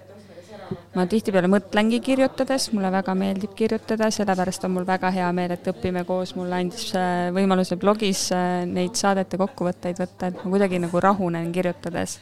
[0.95, 5.67] ma tihtipeale mõtlengi kirjutades, mulle väga meeldib kirjutada, sellepärast on mul väga hea meel, et
[5.69, 10.81] õpime koos mulle andis äh, võimaluse blogis äh, neid saadete kokkuvõtteid võtta, et ma kuidagi
[10.87, 12.19] nagu rahunen kirjutades.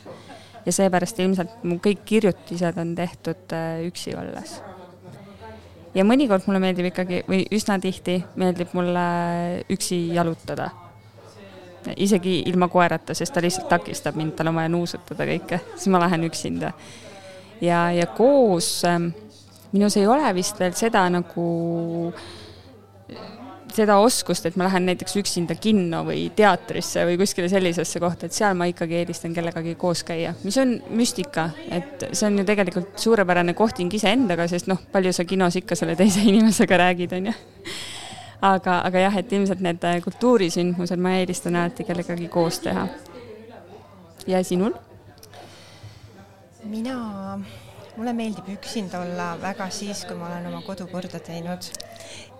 [0.66, 4.62] ja seepärast ilmselt mu kõik kirjutised on tehtud üksi olles.
[5.94, 9.06] Ja mõnikord mulle meeldib ikkagi, või üsna tihti meeldib mulle
[9.74, 10.70] üksi jalutada.
[12.00, 16.00] Isegi ilma koerata, sest ta lihtsalt takistab mind, tal on vaja nuusutada kõike, siis ma
[16.06, 16.72] lähen üksinda.
[17.64, 19.12] Ja, ja koos ähm,
[19.72, 21.46] minus ei ole vist veel seda nagu
[23.76, 28.36] seda oskust, et ma lähen näiteks üksinda kinno või teatrisse või kuskile sellisesse kohta, et
[28.36, 32.94] seal ma ikkagi eelistan kellegagi koos käia, mis on müstika, et see on ju tegelikult
[33.02, 37.36] suurepärane kohting iseendaga, sest noh, palju sa kinos ikka selle teise inimesega räägid, on ju.
[38.54, 42.88] aga, aga jah, et ilmselt need kultuurisündmused ma eelistan alati kellegagi koos teha.
[44.28, 44.78] ja sinul?
[46.64, 46.96] mina,
[47.98, 51.74] mulle meeldib üksinda olla väga siis, kui ma olen oma kodu korda teinud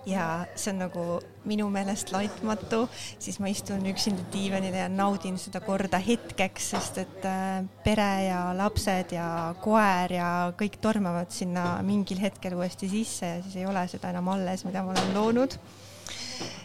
[0.06, 1.04] ja see on nagu
[1.48, 2.84] minu meelest laitmatu,
[3.20, 8.40] siis ma istun üksinda diivanil ja naudin seda korda hetkeks, sest et äh, pere ja
[8.56, 9.28] lapsed ja
[9.64, 10.28] koer ja
[10.58, 14.84] kõik tormavad sinna mingil hetkel uuesti sisse ja siis ei ole seda enam alles, mida
[14.84, 15.58] ma olen loonud.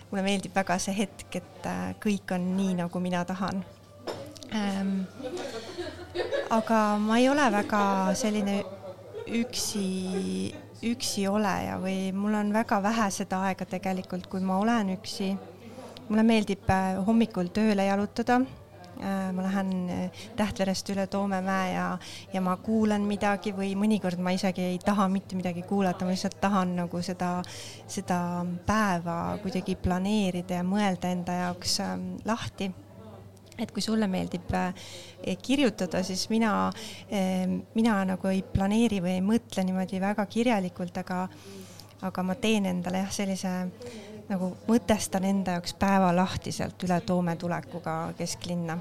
[0.09, 3.63] mulle meeldib väga see hetk, et äh, kõik on nii, nagu mina tahan
[4.55, 5.05] ähm,
[6.49, 7.81] aga ma ei ole väga
[8.17, 8.63] selline
[9.29, 10.49] üksi,
[10.85, 15.35] üksi oleja või mul on väga vähe seda aega tegelikult, kui ma olen üksi.
[16.09, 18.39] mulle meeldib äh, hommikul tööle jalutada.
[18.99, 21.85] Äh, ma lähen äh, Tähtverest üle Toomemäe ja,
[22.33, 26.39] ja ma kuulan midagi või mõnikord ma isegi ei taha mitte midagi kuulata, ma lihtsalt
[26.41, 27.41] tahan nagu seda,
[27.87, 28.19] seda
[28.65, 32.71] päeva kuidagi planeerida ja mõelda enda jaoks ähm, lahti
[33.59, 34.73] et kui sulle meeldib äh,
[35.41, 36.53] kirjutada, siis mina,
[37.13, 41.25] ähm, mina nagu ei planeeri või ei mõtle niimoodi väga kirjalikult, aga,
[42.07, 43.55] aga ma teen endale jah, sellise
[44.29, 48.77] nagu mõtestan enda jaoks päeva lahti sealt üle Toome tulekuga kesklinna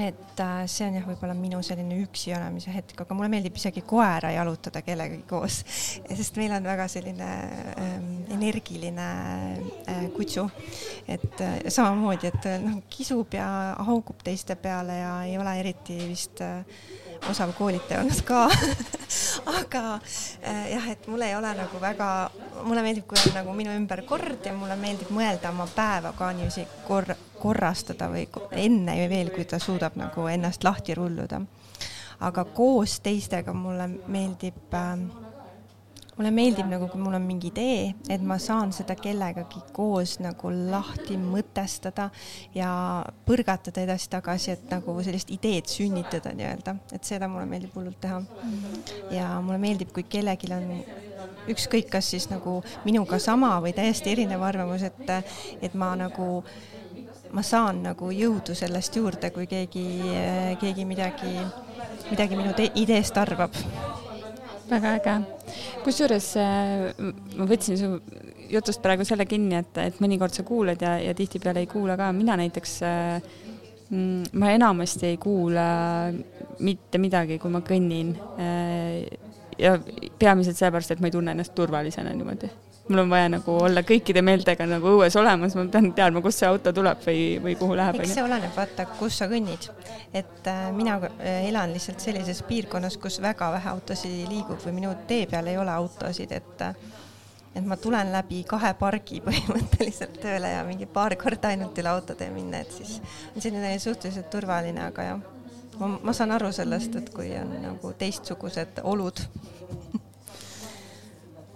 [0.00, 3.82] et äh, see on jah, võib-olla minu selline üksi olemise hetk, aga mulle meeldib isegi
[3.88, 5.60] koera jalutada kellegagi koos,
[6.20, 7.30] sest meil on väga selline
[7.74, 9.08] ähm, energiline
[9.88, 10.48] äh, kutsu.
[11.08, 13.48] et äh, samamoodi, et noh, kisub ja
[13.88, 16.62] haugub teiste peale ja ei ole eriti vist äh,
[17.30, 18.44] osav koolitaja olnud ka
[19.60, 19.82] aga
[20.42, 22.08] äh, jah, et mul ei ole nagu väga,
[22.62, 26.30] mulle meeldib, kui on nagu minu ümber kord ja mulle meeldib mõelda oma päeva ka
[26.36, 31.40] niiviisi kor-, korrastada või enne veel, kui ta suudab nagu ennast lahti rulluda.
[32.20, 35.27] aga koos teistega mulle meeldib äh,
[36.18, 40.50] mulle meeldib nagu, kui mul on mingi idee, et ma saan seda kellegagi koos nagu
[40.50, 42.08] lahti mõtestada
[42.56, 42.70] ja
[43.26, 48.18] põrgatada edasi-tagasi, et nagu sellist ideed sünnitada nii-öelda, et seda mulle meeldib hullult teha.
[49.14, 50.66] ja mulle meeldib, kui kellelgi on
[51.54, 55.14] ükskõik, kas siis nagu minuga sama või täiesti erinev arvamus, et,
[55.62, 56.42] et ma nagu
[57.32, 59.86] ma saan nagu jõudu sellest juurde, kui keegi,
[60.60, 61.36] keegi midagi,
[62.10, 63.54] midagi minu ideest arvab
[64.70, 65.16] väga äge.
[65.84, 66.88] kusjuures äh,
[67.38, 67.90] ma võtsin su
[68.48, 72.10] jutust praegu selle kinni, et, et mõnikord sa kuulad ja, ja tihtipeale ei kuula ka,
[72.16, 73.30] mina näiteks äh,
[73.90, 75.68] mm, ma enamasti ei kuula
[76.64, 78.14] mitte midagi, kui ma kõnnin.
[78.40, 79.26] Äh,
[79.58, 79.74] ja
[80.18, 82.50] peamiselt sellepärast, et ma ei tunne ennast turvalisena niimoodi
[82.88, 86.48] mul on vaja nagu olla kõikide meeltega nagu õues olemas, ma pean teadma, kust see
[86.48, 88.00] auto tuleb või, või kuhu läheb.
[88.02, 89.68] eks see oleneb, vaata, kus sa kõnnid.
[90.12, 94.94] et äh, mina äh, elan lihtsalt sellises piirkonnas, kus väga vähe autosid liigub või minu
[95.10, 96.74] tee peal ei ole autosid, et äh,
[97.56, 102.30] et ma tulen läbi kahe pargi põhimõtteliselt tööle ja mingi paar korda ainult üle autotee
[102.32, 103.00] minna, et siis
[103.34, 105.20] on selline suhteliselt turvaline, aga jah,
[105.78, 109.24] ma, ma saan aru sellest, et kui on nagu teistsugused olud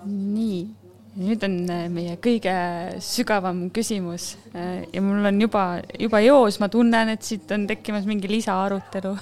[0.05, 0.82] nii
[1.19, 2.55] nüüd on äh, meie kõige
[3.05, 5.65] sügavam küsimus äh, ja mul on juba,
[6.01, 9.13] juba joos, ma tunnen, et siit on tekkimas mingi lisaarutelu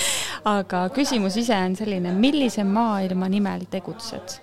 [0.58, 4.38] aga küsimus ise on selline, millise maailma nimel tegutsed?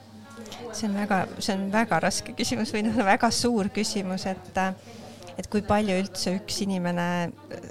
[0.76, 4.64] see on väga, see on väga raske küsimus või noh, väga suur küsimus, et
[5.36, 7.08] et kui palju üldse üks inimene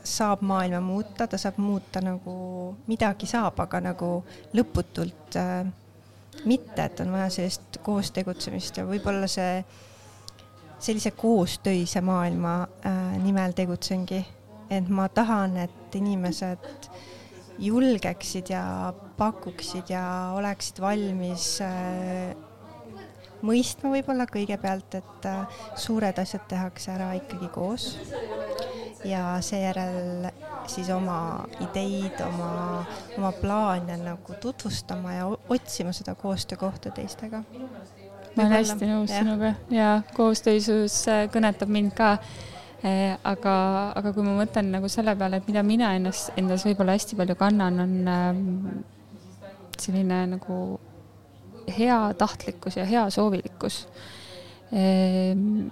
[0.05, 2.35] saab maailma muuta, ta saab muuta nagu
[2.89, 4.11] midagi saab, aga nagu
[4.57, 5.65] lõputult äh,
[6.45, 9.65] mitte, et on vaja sellist koos tegutsemist ja võib-olla see
[10.85, 12.55] sellise koostöise maailma
[12.87, 14.25] äh, nimel tegutsengi.
[14.71, 16.89] et ma tahan, et inimesed
[17.59, 22.35] julgeksid ja pakuksid ja oleksid valmis äh,
[23.45, 27.93] mõistma võib-olla kõigepealt, et äh, suured asjad tehakse ära ikkagi koos
[29.05, 30.29] ja seejärel
[30.71, 32.85] siis oma ideid, oma,
[33.19, 37.43] oma plaane nagu tutvustama ja otsima seda koostöökohta teistega.
[38.35, 39.21] ma olen hästi nõus ja.
[39.23, 42.17] sinuga ja koostöösus äh, kõnetab mind ka.
[42.85, 43.55] Äh, aga,
[43.97, 47.37] aga kui ma mõtlen nagu selle peale, et mida mina ennast, endas võib-olla hästi palju
[47.41, 48.43] kannan, on ähm,
[49.81, 50.59] selline nagu
[51.79, 53.81] hea tahtlikkus ja hea soovilikkus
[54.73, 55.69] ehm,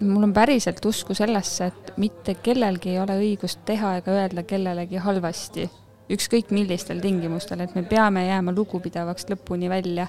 [0.00, 5.00] mul on päriselt usku sellesse, et mitte kellelgi ei ole õigust teha ega öelda kellelegi
[5.00, 5.68] halvasti,
[6.12, 10.08] ükskõik millistel tingimustel, et me peame jääma lugupidavaks lõpuni välja.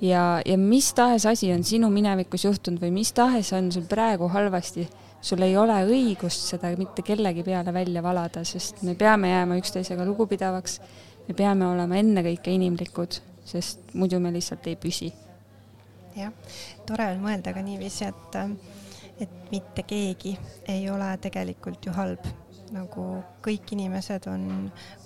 [0.00, 4.28] ja, ja mis tahes asi on sinu minevikus juhtunud või mis tahes on sul praegu
[4.28, 4.88] halvasti,
[5.20, 10.06] sul ei ole õigust seda mitte kellegi peale välja valada, sest me peame jääma üksteisega
[10.06, 10.80] lugupidavaks,
[11.28, 15.12] me peame olema ennekõike inimlikud, sest muidu me lihtsalt ei püsi.
[16.16, 16.32] jah,
[16.86, 18.38] tore on mõelda ka niiviisi, et
[19.20, 20.36] et mitte keegi
[20.68, 22.24] ei ole tegelikult ju halb,
[22.72, 23.04] nagu
[23.44, 24.46] kõik inimesed on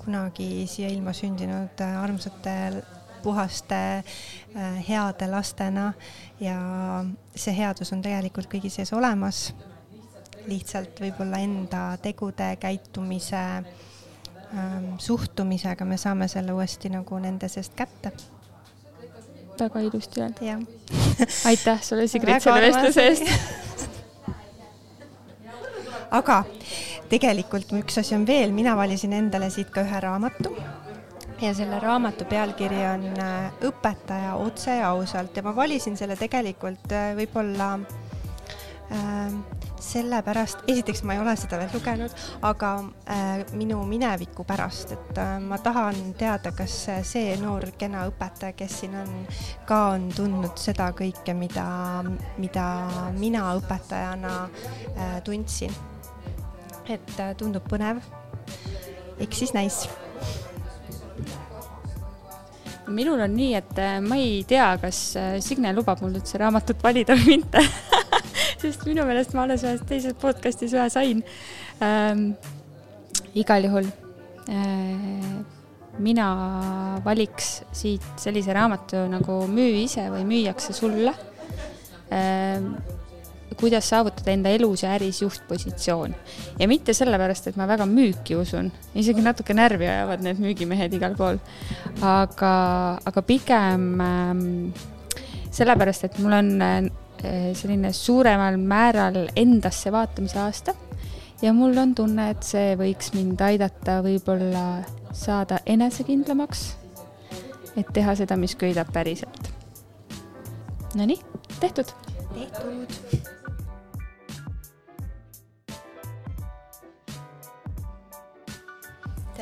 [0.01, 2.83] kunagi siia ilma sündinud äh, armsate,
[3.25, 3.81] puhaste,
[4.57, 5.91] äh, heade lastena
[6.41, 6.57] ja
[7.35, 9.51] see headus on tegelikult kõigi sees olemas.
[10.47, 13.41] lihtsalt võib-olla enda tegude, käitumise,
[14.99, 18.13] suhtumisega me saame selle uuesti nagu nende seest kätte.
[19.61, 20.67] Väga ilusti öeldud.
[21.51, 23.25] aitäh sulle, Sigrid, selle vestluse eest.
[26.19, 26.45] Aga
[27.11, 30.53] tegelikult üks asi on veel, mina valisin endale siit ka ühe raamatu.
[31.43, 36.93] Ja selle raamatu pealkiri on äh, Õpetaja otse ja ausalt ja ma valisin selle tegelikult
[36.97, 39.35] äh, võib-olla äh,
[39.83, 42.15] sellepärast, esiteks ma ei ole seda veel lugenud,
[42.47, 42.71] aga
[43.13, 46.79] äh, minu mineviku pärast, et äh, ma tahan teada, kas
[47.09, 49.13] see noor kena õpetaja, kes siin on,
[49.69, 51.67] ka on tundnud seda kõike, mida,
[52.41, 52.71] mida
[53.19, 55.75] mina õpetajana äh, tundsin
[56.93, 58.03] et äh, tundub põnev.
[59.19, 59.87] eks siis näis.
[62.87, 66.83] minul on nii, et äh, ma ei tea, kas äh, Signe lubab mul üldse raamatut
[66.83, 67.65] valida või mitte
[68.63, 71.23] sest minu meelest ma alles ühes teises podcast'is ühe sain
[71.85, 72.35] ähm,.
[73.35, 73.89] igal juhul
[74.49, 75.39] äh,
[75.99, 76.29] mina
[77.05, 81.15] valiks siit sellise raamatu nagu Müü ise või müüakse sulle
[82.13, 82.75] ähm,
[83.57, 86.15] kuidas saavutada enda elus ja äris juhtpositsioon.
[86.59, 91.17] ja mitte sellepärast, et ma väga müüki usun, isegi natuke närvi ajavad need müügimehed igal
[91.17, 91.41] pool,
[92.03, 92.53] aga,
[93.05, 94.45] aga pigem ähm,
[95.51, 96.79] sellepärast, et mul on äh,
[97.57, 100.75] selline suuremal määral endasse vaatamise aasta
[101.43, 104.67] ja mul on tunne, et see võiks mind aidata võib-olla
[105.17, 106.67] saada enesekindlamaks,
[107.77, 109.53] et teha seda, mis köidab päriselt.
[110.97, 111.21] Nonii,
[111.61, 111.93] tehtud.
[112.33, 113.27] tehtud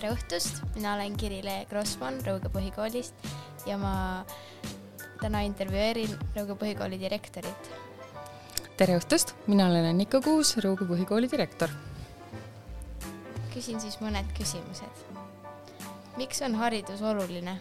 [0.05, 3.15] tere õhtust, mina olen Kirilee Grossmann Rõuge põhikoolist
[3.65, 3.95] ja ma
[5.21, 7.71] täna intervjueerin Rõuge põhikooli direktorit.
[8.77, 11.71] tere õhtust, mina olen Annika Kuus, Rõuge põhikooli direktor.
[13.55, 15.05] küsin siis mõned küsimused.
[16.17, 17.61] miks on haridus oluline?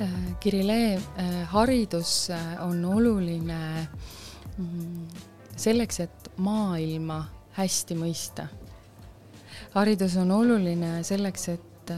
[0.00, 0.08] Äh,
[0.40, 3.88] Kirilee, äh, haridus äh, on oluline
[4.58, 5.08] mm,
[5.56, 8.48] selleks, et maailma hästi mõista
[9.74, 11.92] haridus on oluline selleks, et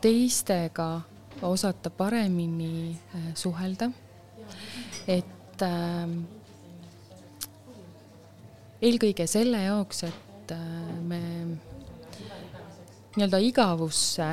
[0.00, 0.88] teistega
[1.42, 3.90] osata paremini äh, suhelda,
[5.08, 6.08] et äh,
[8.82, 10.52] eelkõige selle jaoks, et
[11.02, 11.20] me
[13.14, 14.26] nii-öelda igavusse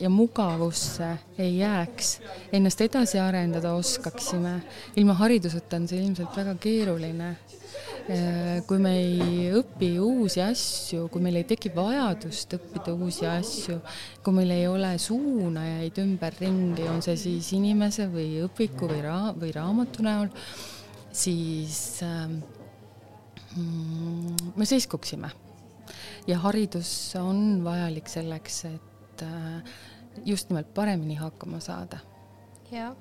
[0.00, 2.20] ja mugavusse ei jääks,
[2.52, 4.60] ennast edasi arendada oskaksime.
[4.96, 7.28] ilma hariduseta on see ilmselt väga keeruline.
[7.30, 7.63] Äh,
[8.04, 13.78] kui me ei õpi uusi asju, kui meil ei teki vajadust õppida uusi asju,
[14.24, 19.54] kui meil ei ole suunajaid ümberringi, on see siis inimese või õpiku või raa-, või
[19.56, 20.28] raamatu näol,
[21.16, 22.28] siis äh,
[23.56, 25.32] me seiskuksime.
[26.26, 29.76] ja haridus on vajalik selleks, et äh,
[30.28, 32.04] just nimelt paremini hakkama saada.
[32.68, 32.92] jah.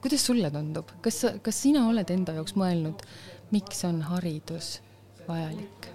[0.00, 3.04] kuidas sulle tundub, kas, kas sina oled enda jaoks mõelnud
[3.50, 4.82] miks on haridus
[5.28, 5.88] vajalik?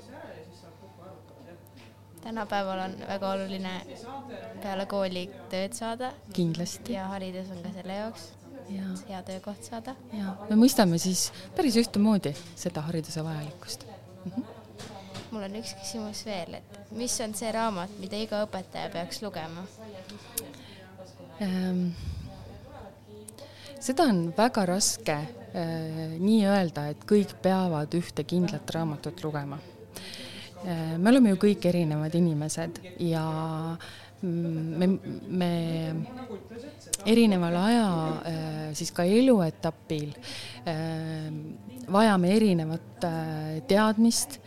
[2.23, 3.81] tänapäeval on väga oluline
[4.63, 6.13] peale kooli tööd saada.
[6.34, 6.93] kindlasti.
[6.93, 8.30] ja haridus on ka selle jaoks.
[8.69, 9.95] et hea töökoht saada.
[10.13, 14.31] ja me mõistame siis päris ühtemoodi seda hariduse vajalikkust mm.
[14.31, 14.45] -hmm.
[15.31, 19.67] mul on üks küsimus veel, et mis on see raamat, mida iga õpetaja peaks lugema
[21.41, 21.88] ähm,?
[23.80, 29.59] seda on väga raske äh, nii öelda, et kõik peavad ühte kindlat raamatut lugema
[30.65, 30.97] äh,.
[30.97, 33.25] me oleme ju kõik erinevad inimesed ja
[34.23, 34.88] me,
[35.27, 35.51] me
[37.05, 37.88] erineval aja
[38.31, 40.13] äh, siis ka eluetapil
[41.91, 43.05] vajame erinevat
[43.67, 44.38] teadmist,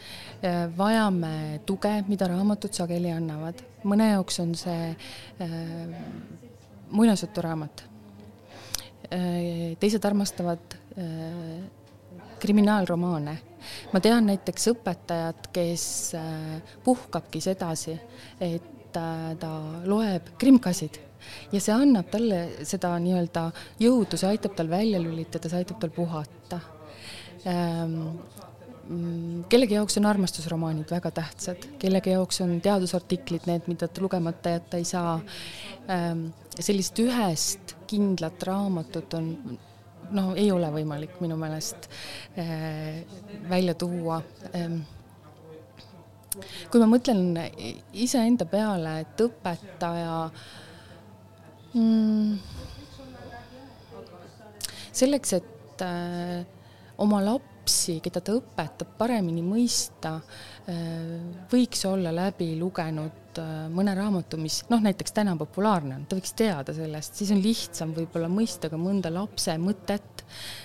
[0.78, 3.60] vajame tuge, mida raamatud sageli annavad.
[3.84, 4.96] mõne jaoks on see
[6.90, 7.84] muinasjuturaamat.
[9.80, 10.78] teised armastavad
[12.40, 13.34] kriminaalromaane.
[13.92, 15.84] ma tean näiteks õpetajat, kes
[16.84, 17.98] puhkabki sedasi,
[18.40, 19.50] et ta
[19.84, 20.96] loeb krimkasid
[21.52, 23.48] ja see annab talle seda nii-öelda
[23.82, 26.60] jõudu, see aitab tal välja lülitada, see aitab tal puhata
[27.44, 27.98] ähm,
[29.50, 34.80] kellegi jaoks on armastusromaanid väga tähtsad, kellegi jaoks on teadusartiklid need, mida ta lugemata jätta
[34.80, 35.16] ei saa.
[35.90, 39.58] Ähm, sellist ühest kindlat raamatut on
[40.14, 41.88] no ei ole võimalik minu meelest
[42.38, 43.02] äh,
[43.50, 44.20] välja tuua.
[46.70, 47.38] Kui ma mõtlen
[47.96, 50.18] iseenda peale, et õpetaja
[51.72, 52.34] mm,
[54.96, 56.44] selleks, et äh,
[57.02, 64.40] oma lapsi, keda ta õpetab, paremini mõista äh,, võiks olla läbi lugenud äh, mõne raamatu,
[64.40, 68.70] mis noh, näiteks täna populaarne on, ta võiks teada sellest, siis on lihtsam võib-olla mõista
[68.72, 70.16] ka mõnda lapse mõtet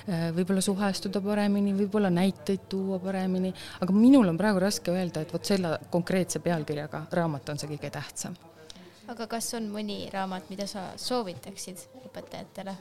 [0.09, 3.51] Äh, võib-olla suhestuda paremini, võib-olla näiteid tuua paremini,
[3.83, 7.91] aga minul on praegu raske öelda, et vot selle konkreetse pealkirjaga raamat on see kõige
[7.93, 8.37] tähtsam.
[9.11, 12.75] aga kas on mõni raamat, mida sa soovitaksid õpetajatele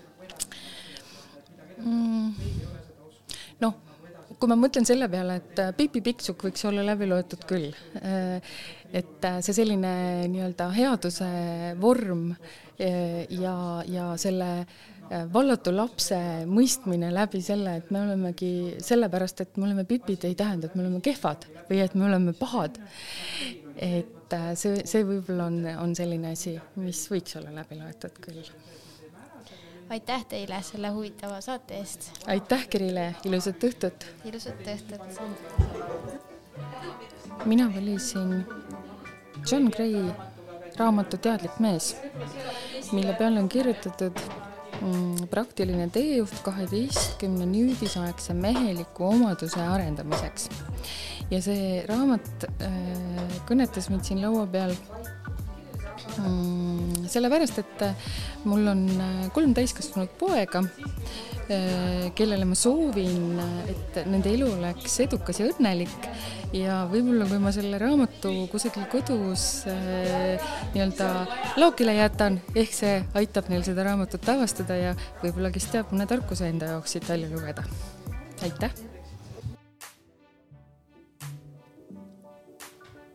[1.85, 2.35] mm.?
[3.61, 3.77] noh,
[4.39, 7.75] kui ma mõtlen selle peale, et äh, Pipi Pikksukk võiks olla läbi loetud küll,
[8.93, 9.93] et see selline
[10.33, 11.29] nii-öelda headuse
[11.81, 12.33] vorm
[12.79, 13.57] ja,
[13.87, 14.51] ja selle
[15.11, 20.37] Äh, vallatu lapse mõistmine läbi selle, et me olemegi sellepärast, et me oleme pipid, ei
[20.39, 22.79] tähenda, et me oleme kehvad või et me oleme pahad.
[23.75, 28.47] et äh, see, see võib-olla on, on selline asi, mis võiks olla läbi loetud küll.
[29.91, 32.13] aitäh teile selle huvitava saate eest.
[32.31, 34.07] aitäh, Kirile, ilusat õhtut.
[34.31, 35.03] ilusat õhtut.
[37.51, 38.45] mina valisin
[39.47, 40.05] John Gray
[40.79, 41.95] raamatu Teadlik mees,
[42.93, 44.19] mille peale on kirjutatud
[44.81, 50.49] Mm, praktiline teejuht kaheteistkümne nüüdisaegse meheliku omaduse arendamiseks.
[51.31, 54.73] ja see raamat äh, kõnetas mind siin laua peal
[56.17, 58.09] mm, sellepärast, et äh,
[58.49, 60.65] mul on äh, kolm täiskasvanud poega,
[62.15, 66.05] kellele ma soovin, et nende elu oleks edukas ja õnnelik
[66.57, 71.11] ja võib-olla, kui ma selle raamatu kusagil kodus äh, nii-öelda
[71.61, 74.95] laokile jätan, ehk see aitab neil seda raamatut avastada ja
[75.25, 77.67] võib-olla, kes teab, mõne tarkuse enda jaoks siit välja lugeda.
[78.43, 78.90] aitäh!